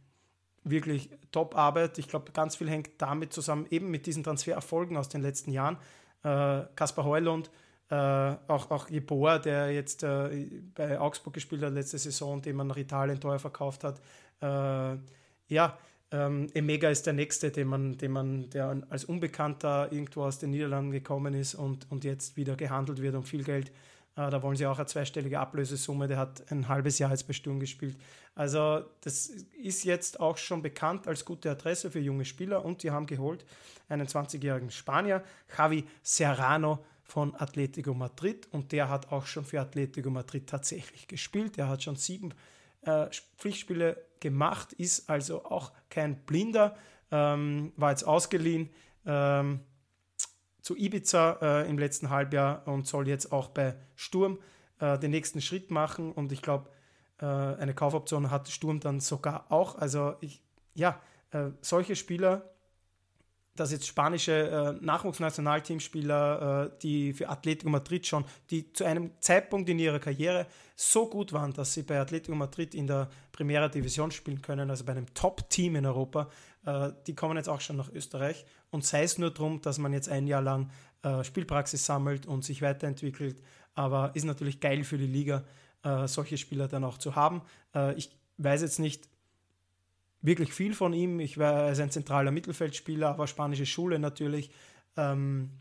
[0.66, 2.00] wirklich Top-Arbeit.
[2.00, 5.78] Ich glaube, ganz viel hängt damit zusammen, eben mit diesen Transfererfolgen aus den letzten Jahren.
[6.24, 7.50] Äh, Kaspar Heulund,
[7.90, 12.68] äh, auch, auch Jeboa, der jetzt äh, bei Augsburg gespielt hat letzte Saison, den man
[12.68, 14.02] nach Italien teuer verkauft hat,
[14.44, 14.98] äh,
[15.48, 15.78] ja,
[16.12, 20.52] ähm, Emega ist der nächste, den man, den man, der als Unbekannter irgendwo aus den
[20.52, 23.70] Niederlanden gekommen ist und, und jetzt wieder gehandelt wird um viel Geld.
[24.16, 26.08] Äh, da wollen sie auch eine zweistellige Ablösesumme.
[26.08, 27.98] Der hat ein halbes Jahr jetzt bei Sturm gespielt.
[28.36, 32.92] Also, das ist jetzt auch schon bekannt als gute Adresse für junge Spieler und die
[32.92, 33.46] haben geholt
[33.90, 35.24] einen 20-jährigen Spanier,
[35.58, 41.58] Javi Serrano von Atletico Madrid und der hat auch schon für Atletico Madrid tatsächlich gespielt.
[41.58, 42.34] Er hat schon sieben
[42.86, 46.76] äh, Pflichtspiele gemacht, ist also auch kein Blinder,
[47.12, 48.72] ähm, war jetzt ausgeliehen
[49.06, 49.60] ähm,
[50.62, 54.40] zu Ibiza äh, im letzten Halbjahr und soll jetzt auch bei Sturm
[54.80, 56.70] äh, den nächsten Schritt machen und ich glaube,
[57.20, 59.78] äh, eine Kaufoption hat Sturm dann sogar auch.
[59.78, 60.42] Also ich,
[60.74, 61.00] ja,
[61.32, 62.53] äh, solche Spieler
[63.56, 69.70] dass jetzt spanische äh, Nachwuchsnationalteamspieler, äh, die für Atletico Madrid schon, die zu einem Zeitpunkt
[69.70, 74.12] in ihrer Karriere so gut waren, dass sie bei Atletico Madrid in der Primera Division
[74.12, 76.30] spielen können, also bei einem Top-Team in Europa,
[76.66, 78.46] äh, die kommen jetzt auch schon nach Österreich.
[78.72, 80.72] Und sei es nur darum, dass man jetzt ein Jahr lang
[81.04, 83.42] äh, Spielpraxis sammelt und sich weiterentwickelt,
[83.76, 85.44] aber ist natürlich geil für die Liga,
[85.84, 87.42] äh, solche Spieler dann auch zu haben.
[87.76, 89.10] Äh, ich weiß jetzt nicht,
[90.24, 91.20] wirklich viel von ihm.
[91.20, 94.50] Ich war, er ist ein zentraler Mittelfeldspieler, aber spanische Schule natürlich.
[94.98, 95.52] Ähm,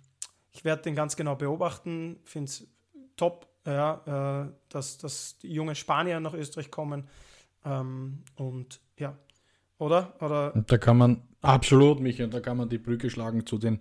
[0.53, 2.67] ich werde den ganz genau beobachten, finde es
[3.17, 7.09] top, ja, äh, dass, dass die jungen Spanier nach Österreich kommen.
[7.65, 9.19] Ähm, und ja,
[9.79, 10.15] oder?
[10.21, 10.55] oder?
[10.55, 13.81] Und da kann man, absolut, Michael, da kann man die Brücke schlagen zu den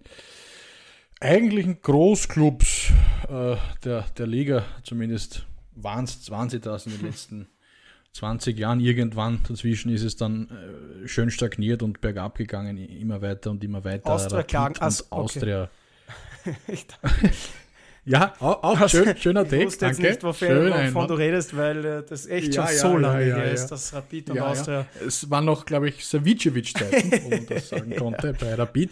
[1.19, 2.91] eigentlichen Großclubs
[3.29, 7.47] äh, der, der Liga, zumindest waren, waren sie das in den letzten
[8.13, 13.51] 20 Jahren irgendwann dazwischen ist es dann äh, schön stagniert und bergab gegangen, immer weiter
[13.51, 14.11] und immer weiter.
[14.11, 15.69] Austria klagen, also, Austria.
[18.05, 19.59] ja, auch, auch schön, schöner Take.
[19.59, 22.81] Ich wusste jetzt nicht, wofür, wovon du redest, weil äh, das echt ja, schon ja,
[22.81, 24.85] so lange ja, her ist, dass Rapid und Austria.
[25.07, 28.91] Es war noch, glaube ich, Savicevic-Zeiten, wo man das sagen konnte, bei Rapid.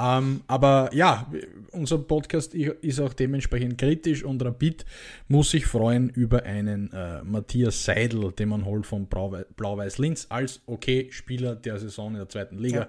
[0.00, 1.30] Ähm, aber ja,
[1.70, 4.84] unser Podcast ist auch dementsprechend kritisch und Rapid
[5.28, 10.60] muss sich freuen über einen äh, Matthias Seidel, den man holt von Blau-Weiß Linz als
[10.66, 12.80] okay Spieler der Saison in der zweiten Liga.
[12.80, 12.88] Ja.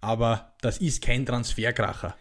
[0.00, 2.16] Aber das ist kein Transferkracher.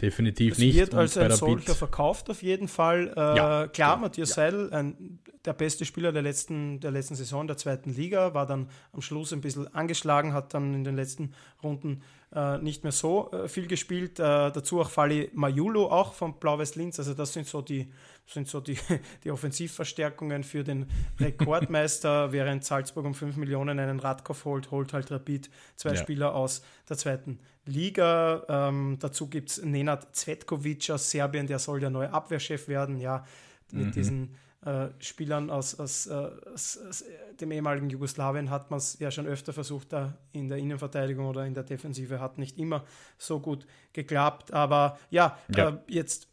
[0.00, 0.76] Definitiv es nicht.
[0.76, 3.12] wird als ein solcher verkauft auf jeden Fall.
[3.16, 4.34] Äh, ja, klar, Matthias ja.
[4.34, 8.68] Seidel, ein, der beste Spieler der letzten, der letzten Saison der zweiten Liga, war dann
[8.92, 11.32] am Schluss ein bisschen angeschlagen, hat dann in den letzten
[11.62, 12.02] Runden
[12.34, 14.18] äh, nicht mehr so äh, viel gespielt.
[14.18, 16.98] Äh, dazu auch Fali Majulo, auch von Blau-Weiß Linz.
[16.98, 17.92] Also das sind so die,
[18.26, 18.76] sind so die,
[19.24, 20.86] die Offensivverstärkungen für den
[21.20, 22.32] Rekordmeister.
[22.32, 25.96] Während Salzburg um 5 Millionen einen Radkauf holt, holt halt Rapid zwei ja.
[25.96, 28.44] Spieler aus der zweiten Liga.
[28.48, 32.98] Ähm, dazu gibt es Nenad Zvetkovic aus Serbien, der soll der neue Abwehrchef werden.
[32.98, 33.24] Ja,
[33.72, 33.92] mit mhm.
[33.92, 37.04] diesen äh, Spielern aus, aus, äh, aus, aus,
[37.40, 41.44] dem ehemaligen Jugoslawien hat man es ja schon öfter versucht, da in der Innenverteidigung oder
[41.44, 42.84] in der Defensive hat nicht immer
[43.18, 44.52] so gut geklappt.
[44.52, 45.68] Aber ja, ja.
[45.68, 46.28] Äh, jetzt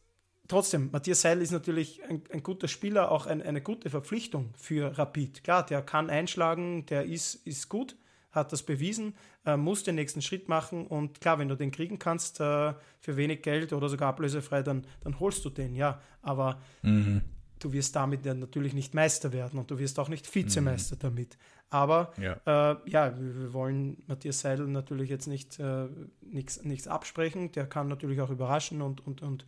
[0.47, 4.97] trotzdem, Matthias Seil ist natürlich ein, ein guter Spieler, auch ein, eine gute Verpflichtung für
[4.97, 5.43] Rapid.
[5.43, 7.97] Klar, der kann einschlagen, der ist, ist gut,
[8.31, 9.15] hat das bewiesen,
[9.45, 13.17] äh, muss den nächsten Schritt machen und klar, wenn du den kriegen kannst äh, für
[13.17, 15.99] wenig Geld oder sogar ablösefrei, dann, dann holst du den, ja.
[16.21, 17.21] Aber mhm
[17.63, 20.99] du wirst damit ja natürlich nicht Meister werden und du wirst auch nicht Vizemeister mhm.
[20.99, 21.37] damit.
[21.69, 22.33] Aber ja.
[22.45, 25.87] Äh, ja, wir wollen Matthias Seidel natürlich jetzt nicht äh,
[26.21, 27.51] nichts absprechen.
[27.53, 29.45] Der kann natürlich auch überraschen und, und, und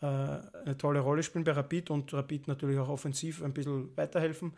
[0.00, 4.52] äh, eine tolle Rolle spielen bei Rapid und Rapid natürlich auch offensiv ein bisschen weiterhelfen.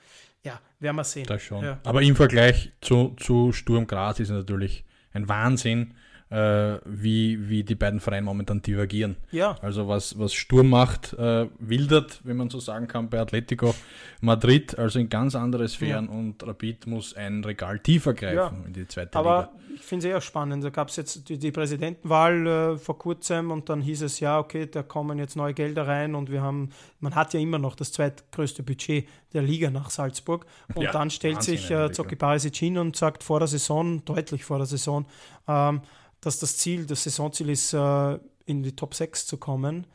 [0.44, 1.26] Ja, werden wir sehen.
[1.26, 1.64] Das schon.
[1.64, 1.80] Ja.
[1.84, 5.94] Aber im Vergleich zu, zu Sturm Graz ist natürlich ein Wahnsinn,
[6.30, 9.16] äh, wie, wie die beiden Vereine momentan divergieren.
[9.30, 9.56] Ja.
[9.62, 13.74] Also was, was Sturm macht, äh, wildert, wenn man so sagen kann, bei Atletico
[14.20, 16.10] Madrid, also in ganz andere Sphären ja.
[16.10, 18.66] und Rapid muss ein Regal tiefer greifen ja.
[18.66, 19.50] in die zweite Aber Liga.
[19.50, 20.64] Aber ich finde es eher spannend.
[20.64, 24.38] Da gab es jetzt die, die Präsidentenwahl äh, vor kurzem und dann hieß es ja,
[24.38, 27.76] okay, da kommen jetzt neue Gelder rein und wir haben, man hat ja immer noch
[27.76, 30.46] das zweitgrößte Budget der Liga nach Salzburg.
[30.74, 34.44] Und ja, dann stellt sich äh, Zocchi Barisic hin und sagt vor der Saison, deutlich
[34.44, 35.06] vor der Saison,
[35.46, 35.82] ähm,
[36.20, 39.86] dass das Ziel, das Saisonziel ist, äh, in die Top 6 zu kommen.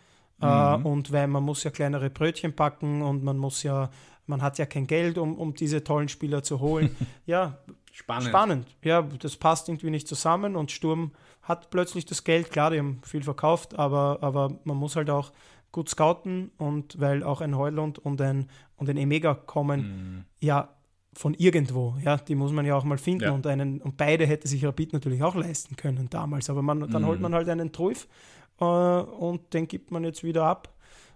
[0.41, 0.85] Äh, mhm.
[0.87, 3.91] und weil man muss ja kleinere Brötchen packen und man muss ja,
[4.25, 6.95] man hat ja kein Geld, um, um diese tollen Spieler zu holen.
[7.27, 7.59] ja,
[7.91, 8.29] spannend.
[8.29, 8.67] Spannend.
[8.83, 11.11] Ja, das passt irgendwie nicht zusammen und Sturm
[11.43, 12.51] hat plötzlich das Geld.
[12.51, 15.31] Klar, die haben viel verkauft, aber, aber man muss halt auch
[15.71, 20.25] gut scouten und weil auch ein Heulund und ein, und ein Emega kommen, mhm.
[20.39, 20.69] ja,
[21.13, 23.31] von irgendwo, ja, die muss man ja auch mal finden ja.
[23.31, 27.01] und einen und beide hätte sich Rapid natürlich auch leisten können damals, aber man, dann
[27.01, 27.07] mhm.
[27.07, 28.07] holt man halt einen Truif
[28.59, 30.69] äh, und den gibt man jetzt wieder ab,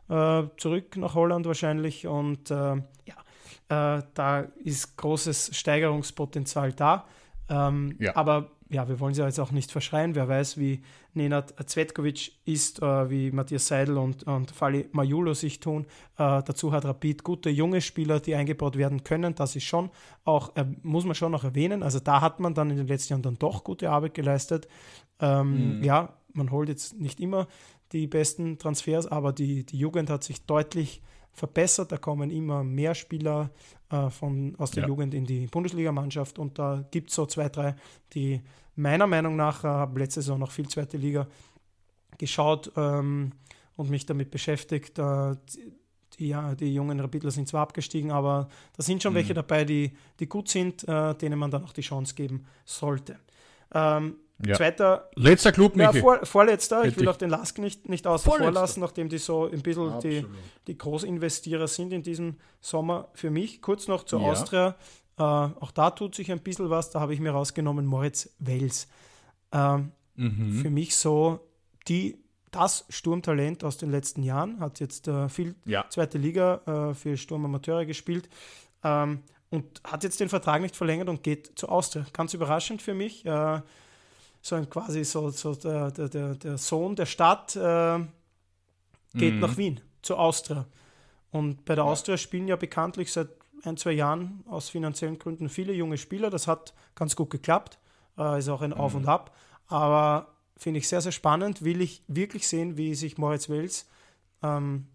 [0.09, 7.05] äh, zurück nach Holland wahrscheinlich und äh, ja, äh, da ist großes Steigerungspotenzial da,
[7.49, 8.15] ähm, ja.
[8.15, 10.15] aber ja, wir wollen sie jetzt auch nicht verschreien.
[10.15, 10.81] Wer weiß, wie
[11.15, 15.85] Nenad Zvetkovic ist, äh, wie Matthias Seidel und, und Fali Majulo sich tun.
[16.17, 19.35] Äh, dazu hat Rapid gute junge Spieler, die eingebaut werden können.
[19.35, 19.89] Das ist schon
[20.23, 21.83] auch, äh, muss man schon noch erwähnen.
[21.83, 24.67] Also da hat man dann in den letzten Jahren dann doch gute Arbeit geleistet.
[25.19, 25.83] Ähm, mhm.
[25.83, 27.47] Ja, man holt jetzt nicht immer
[27.91, 31.01] die besten Transfers, aber die, die Jugend hat sich deutlich
[31.31, 31.91] verbessert.
[31.91, 33.51] Da kommen immer mehr Spieler
[33.89, 34.89] äh, von, aus der ja.
[34.89, 37.75] Jugend in die Bundesligamannschaft und da gibt es so zwei, drei,
[38.13, 38.41] die
[38.75, 41.27] meiner Meinung nach, äh, habe letzte Saison noch viel zweite Liga
[42.17, 43.31] geschaut ähm,
[43.75, 44.99] und mich damit beschäftigt.
[44.99, 45.35] Äh,
[46.17, 49.17] die, ja, die jungen Rapidler sind zwar abgestiegen, aber da sind schon mhm.
[49.17, 53.19] welche dabei, die, die gut sind, äh, denen man dann auch die Chance geben sollte.
[53.73, 54.55] Ähm, ja.
[54.55, 55.09] Zweiter.
[55.15, 55.95] Letzter Club, Michi.
[55.95, 56.83] Ja, vor, vorletzter.
[56.83, 59.99] Ich will auch den Lask nicht, nicht außen vor lassen, nachdem die so ein bisschen
[60.01, 60.25] die,
[60.67, 63.07] die Großinvestierer sind in diesem Sommer.
[63.13, 64.27] Für mich, kurz noch zur ja.
[64.27, 64.75] Austria.
[65.17, 66.91] Äh, auch da tut sich ein bisschen was.
[66.91, 68.87] Da habe ich mir rausgenommen Moritz Wels.
[69.51, 70.61] Ähm, mhm.
[70.61, 71.39] Für mich so
[71.87, 72.17] die,
[72.51, 74.59] das Sturmtalent aus den letzten Jahren.
[74.59, 75.85] Hat jetzt äh, viel ja.
[75.89, 78.29] zweite Liga äh, für Sturmamateure gespielt.
[78.83, 82.05] Ähm, und hat jetzt den Vertrag nicht verlängert und geht zu Austria.
[82.11, 83.25] Ganz überraschend für mich.
[83.25, 83.61] Äh,
[84.41, 87.99] so ein quasi so, so der, der, der Sohn der Stadt äh,
[89.13, 89.39] geht mhm.
[89.39, 90.65] nach Wien, zu Austria.
[91.31, 93.29] Und bei der Austria spielen ja bekanntlich seit
[93.63, 96.29] ein, zwei Jahren aus finanziellen Gründen viele junge Spieler.
[96.29, 97.79] Das hat ganz gut geklappt.
[98.17, 98.77] Äh, ist auch ein mhm.
[98.77, 99.35] Auf und Ab.
[99.67, 100.27] Aber
[100.57, 101.63] finde ich sehr, sehr spannend.
[101.63, 103.87] Will ich wirklich sehen, wie sich Moritz Wels
[104.43, 104.87] ähm,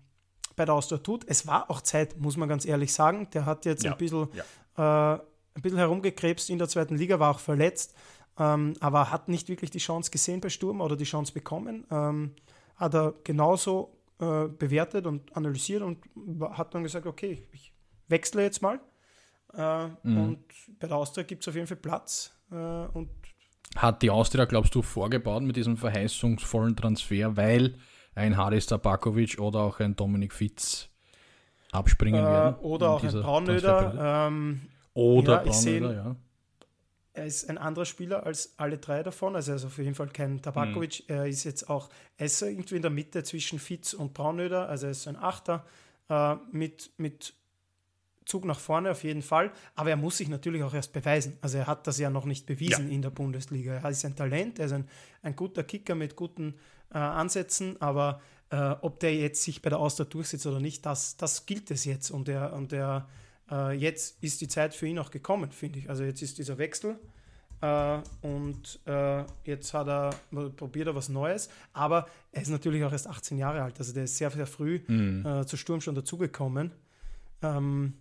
[0.57, 1.25] bei der Austria tut.
[1.27, 3.29] Es war auch Zeit, muss man ganz ehrlich sagen.
[3.33, 3.93] Der hat jetzt ja.
[3.93, 4.29] ein bisschen
[4.77, 5.15] ja.
[5.15, 5.21] äh,
[5.55, 7.95] ein bisschen herumgekrebst in der zweiten Liga, war auch verletzt,
[8.39, 11.87] ähm, aber hat nicht wirklich die Chance gesehen bei Sturm oder die Chance bekommen.
[11.91, 12.35] Ähm,
[12.77, 15.99] hat er genauso äh, bewertet und analysiert und
[16.53, 17.73] hat dann gesagt, okay, ich
[18.11, 18.81] wechsle jetzt mal.
[19.55, 20.19] Äh, mhm.
[20.19, 20.45] Und
[20.79, 22.33] bei der Austria gibt es auf jeden Fall Platz.
[22.51, 23.11] Äh, und
[23.77, 27.77] hat die Austria, glaubst du, vorgebaut mit diesem verheißungsvollen Transfer, weil
[28.15, 30.89] ein Haris Tabakovic oder auch ein Dominik Fitz
[31.71, 32.57] abspringen äh, werden?
[32.61, 34.27] Oder auch ein Braunöder.
[34.29, 34.63] Ähm,
[34.95, 36.17] oder ja, Braunöder, ja.
[37.13, 39.35] Er ist ein anderer Spieler als alle drei davon.
[39.35, 41.05] Also er ist auf jeden Fall kein Tabakovic.
[41.09, 41.15] Mhm.
[41.15, 44.69] Er ist jetzt auch, er ist irgendwie in der Mitte zwischen Fitz und Braunöder.
[44.69, 45.65] Also er ist ein Achter
[46.09, 47.35] äh, mit, mit
[48.31, 51.37] Zug nach vorne auf jeden Fall, aber er muss sich natürlich auch erst beweisen.
[51.41, 52.95] Also er hat das ja noch nicht bewiesen ja.
[52.95, 53.75] in der Bundesliga.
[53.75, 54.89] Er ist ein Talent, er ist ein,
[55.23, 56.55] ein guter Kicker mit guten
[56.93, 58.21] äh, Ansätzen, aber
[58.51, 61.85] äh, ob der jetzt sich bei der Austria durchsetzt oder nicht, das, das gilt es
[61.85, 62.11] jetzt.
[62.11, 63.09] Und, er, und er,
[63.51, 65.91] äh, jetzt ist die Zeit für ihn auch gekommen, finde ich.
[65.91, 66.99] Also jetzt ist dieser Wechsel
[67.61, 70.11] äh, und äh, jetzt hat er,
[70.57, 74.05] probiert er was Neues, aber er ist natürlich auch erst 18 Jahre alt, also der
[74.05, 75.27] ist sehr, sehr früh mhm.
[75.27, 76.73] Äh, zu Sturm schon dazugekommen.
[77.43, 77.95] Ähm,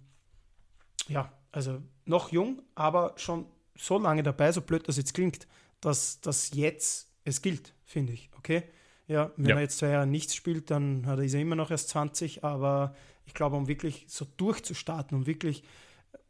[1.09, 3.45] ja, also noch jung, aber schon
[3.75, 5.47] so lange dabei, so blöd das jetzt klingt,
[5.81, 8.29] dass das jetzt es gilt, finde ich.
[8.37, 8.63] Okay?
[9.07, 9.55] Ja, wenn ja.
[9.55, 12.43] er jetzt zwei Jahre nichts spielt, dann hat er, ist er immer noch erst 20,
[12.43, 12.95] aber
[13.25, 15.63] ich glaube, um wirklich so durchzustarten, um wirklich.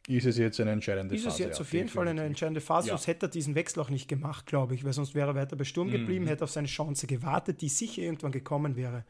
[0.08, 1.28] Ist es jetzt eine entscheidende Phase?
[1.28, 2.94] Ist es jetzt ja, auf jeden Fall eine entscheidende Phase, ja.
[2.94, 5.56] sonst hätte er diesen Wechsel auch nicht gemacht, glaube ich, weil sonst wäre er weiter
[5.56, 5.92] bei Sturm mhm.
[5.92, 9.06] geblieben, hätte auf seine Chance gewartet, die sicher irgendwann gekommen wäre.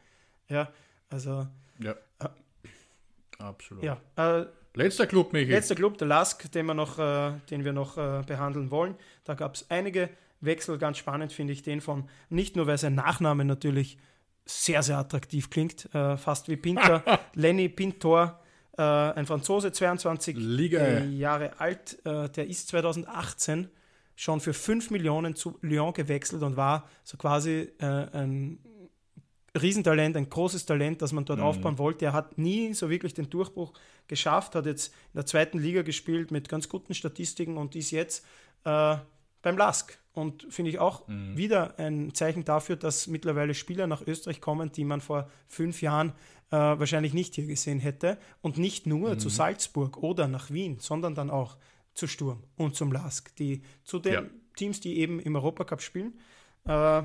[0.48, 0.72] Ja,
[1.08, 1.46] also.
[1.78, 1.92] Ja.
[2.18, 2.28] Äh,
[3.38, 3.82] Absolut.
[3.82, 5.50] Ja, äh, Letzter Club, Michi.
[5.50, 8.94] Letzter Club, der Lask, den wir noch, äh, den wir noch äh, behandeln wollen.
[9.24, 10.10] Da gab es einige
[10.40, 10.78] Wechsel.
[10.78, 13.98] Ganz spannend finde ich den von, nicht nur weil sein Nachname natürlich
[14.44, 17.02] sehr, sehr attraktiv klingt, äh, fast wie Pinter,
[17.34, 18.40] Lenny Pintor,
[18.76, 21.00] äh, ein Franzose, 22 Liga.
[21.00, 21.98] Jahre alt.
[22.04, 23.68] Äh, der ist 2018
[24.16, 28.58] schon für 5 Millionen zu Lyon gewechselt und war so quasi äh, ein
[29.58, 31.44] Riesentalent, ein großes Talent, das man dort mhm.
[31.44, 32.04] aufbauen wollte.
[32.04, 33.72] Er hat nie so wirklich den Durchbruch
[34.06, 38.24] geschafft, hat jetzt in der zweiten Liga gespielt mit ganz guten Statistiken und ist jetzt
[38.64, 38.96] äh,
[39.42, 39.98] beim LASK.
[40.12, 41.36] Und finde ich auch mhm.
[41.36, 46.10] wieder ein Zeichen dafür, dass mittlerweile Spieler nach Österreich kommen, die man vor fünf Jahren
[46.50, 48.18] äh, wahrscheinlich nicht hier gesehen hätte.
[48.42, 49.18] Und nicht nur mhm.
[49.18, 51.56] zu Salzburg oder nach Wien, sondern dann auch
[51.94, 54.22] zu Sturm und zum LASK, die zu den ja.
[54.56, 56.18] Teams, die eben im Europacup spielen.
[56.64, 57.02] Äh,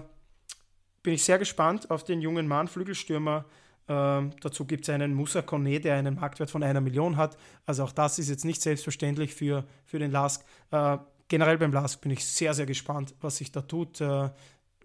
[1.06, 3.46] bin ich sehr gespannt auf den jungen Mann, Flügelstürmer.
[3.88, 7.38] Ähm, dazu gibt es einen Musa Kone, der einen Marktwert von einer Million hat.
[7.66, 10.44] Also auch das ist jetzt nicht selbstverständlich für, für den Lask.
[10.72, 10.98] Äh,
[11.28, 14.02] generell beim Lask bin ich sehr, sehr gespannt, was sich da tut.
[14.02, 14.32] Äh,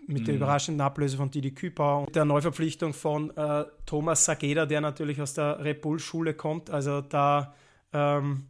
[0.07, 0.25] mit mhm.
[0.27, 5.23] der überraschenden Ablöse von Didi Küper und der Neuverpflichtung von äh, Thomas Sageda, der natürlich
[5.23, 6.69] aus der Red Bull-Schule kommt.
[6.69, 7.55] Also da
[7.93, 8.47] ähm,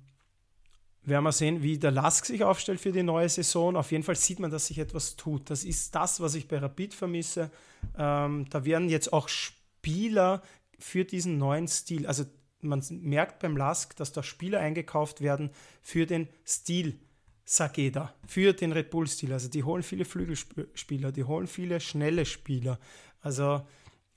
[1.03, 3.77] werden wir sehen, wie der Lask sich aufstellt für die neue Saison.
[3.77, 5.49] Auf jeden Fall sieht man, dass sich etwas tut.
[5.51, 7.51] Das ist das, was ich bei Rapid vermisse.
[7.97, 10.43] Ähm, da werden jetzt auch Spieler
[10.79, 12.25] für diesen neuen Stil, also
[12.63, 15.51] man merkt beim Lask, dass da Spieler eingekauft werden
[15.83, 16.99] für den Stil
[17.45, 19.33] Sageda, für den Red Bull-Stil.
[19.33, 22.79] Also die holen viele Flügelspieler, die holen viele schnelle Spieler.
[23.23, 23.67] Also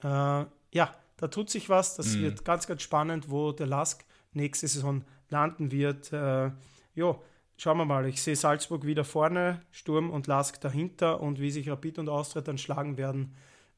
[0.04, 1.96] äh, ja, da tut sich was.
[1.96, 2.22] Das mhm.
[2.24, 6.14] wird ganz, ganz spannend, wo der Lask nächste Saison landen wird.
[6.14, 6.52] Äh,
[6.96, 7.18] ja,
[7.58, 8.08] schauen wir mal.
[8.08, 12.42] Ich sehe Salzburg wieder vorne, Sturm und Lask dahinter und wie sich Rapid und Austria
[12.42, 13.36] dann schlagen werden,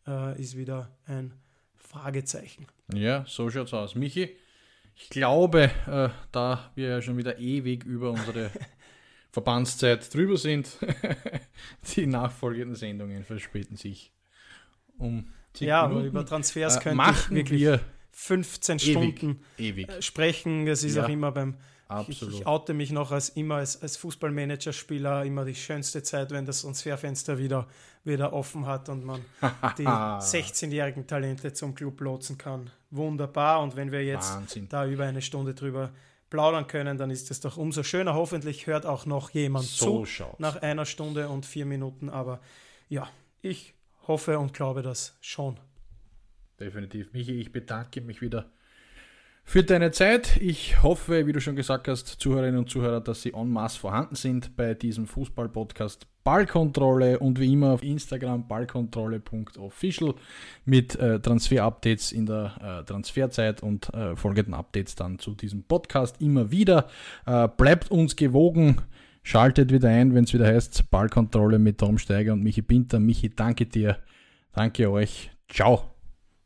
[0.08, 1.34] äh, ist wieder ein
[1.76, 2.68] Fragezeichen.
[2.94, 3.96] Ja, so schaut's aus.
[3.96, 4.36] Michi,
[4.96, 8.50] ich glaube, äh, da wir ja schon wieder ewig über unsere
[9.32, 10.78] Verbandszeit drüber sind,
[11.96, 14.14] die nachfolgenden Sendungen verspäten sich
[14.98, 15.28] um
[15.60, 16.08] Ja, Minuten.
[16.08, 17.80] über Transfers äh, könnte ich wirklich wir
[18.12, 20.04] 15 ewig, Stunden ewig.
[20.04, 20.66] sprechen.
[20.66, 21.06] Das ist ja.
[21.06, 21.56] auch immer beim
[21.88, 22.34] Absolut.
[22.34, 26.46] Ich, ich oute mich noch als immer als, als Fußballmanager-Spieler immer die schönste Zeit, wenn
[26.46, 27.68] das Transferfenster wieder,
[28.04, 29.22] wieder offen hat und man
[29.78, 32.72] die 16-jährigen Talente zum Club lotsen kann.
[32.90, 33.62] Wunderbar.
[33.62, 34.68] Und wenn wir jetzt Wahnsinn.
[34.68, 35.92] da über eine Stunde drüber
[36.32, 38.16] plaudern können, dann ist es doch umso schöner.
[38.16, 40.40] Hoffentlich hört auch noch jemand so zu schaut's.
[40.40, 42.10] nach einer Stunde und vier Minuten.
[42.10, 42.42] Aber
[42.90, 43.08] ja,
[43.44, 43.76] ich
[44.08, 45.60] hoffe und glaube das schon.
[46.60, 47.14] Definitiv.
[47.14, 48.50] Michi, ich bedanke mich wieder
[49.46, 50.38] für deine Zeit.
[50.42, 54.16] Ich hoffe, wie du schon gesagt hast, Zuhörerinnen und Zuhörer, dass sie en masse vorhanden
[54.16, 60.16] sind bei diesem Fußball-Podcast Ballkontrolle und wie immer auf Instagram ballkontrolle.official
[60.66, 66.20] mit äh, Transfer-Updates in der äh, Transferzeit und äh, folgenden Updates dann zu diesem Podcast
[66.20, 66.88] immer wieder.
[67.28, 68.82] Äh, bleibt uns gewogen.
[69.22, 73.00] Schaltet wieder ein, wenn es wieder heißt Ballkontrolle mit Tom Steiger und Michi Pinter.
[73.00, 74.00] Michi, danke dir.
[74.52, 75.32] Danke euch.
[75.48, 75.92] Ciao.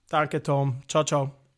[0.10, 0.82] Danke, Tom.
[0.88, 1.49] Ciao, ciao.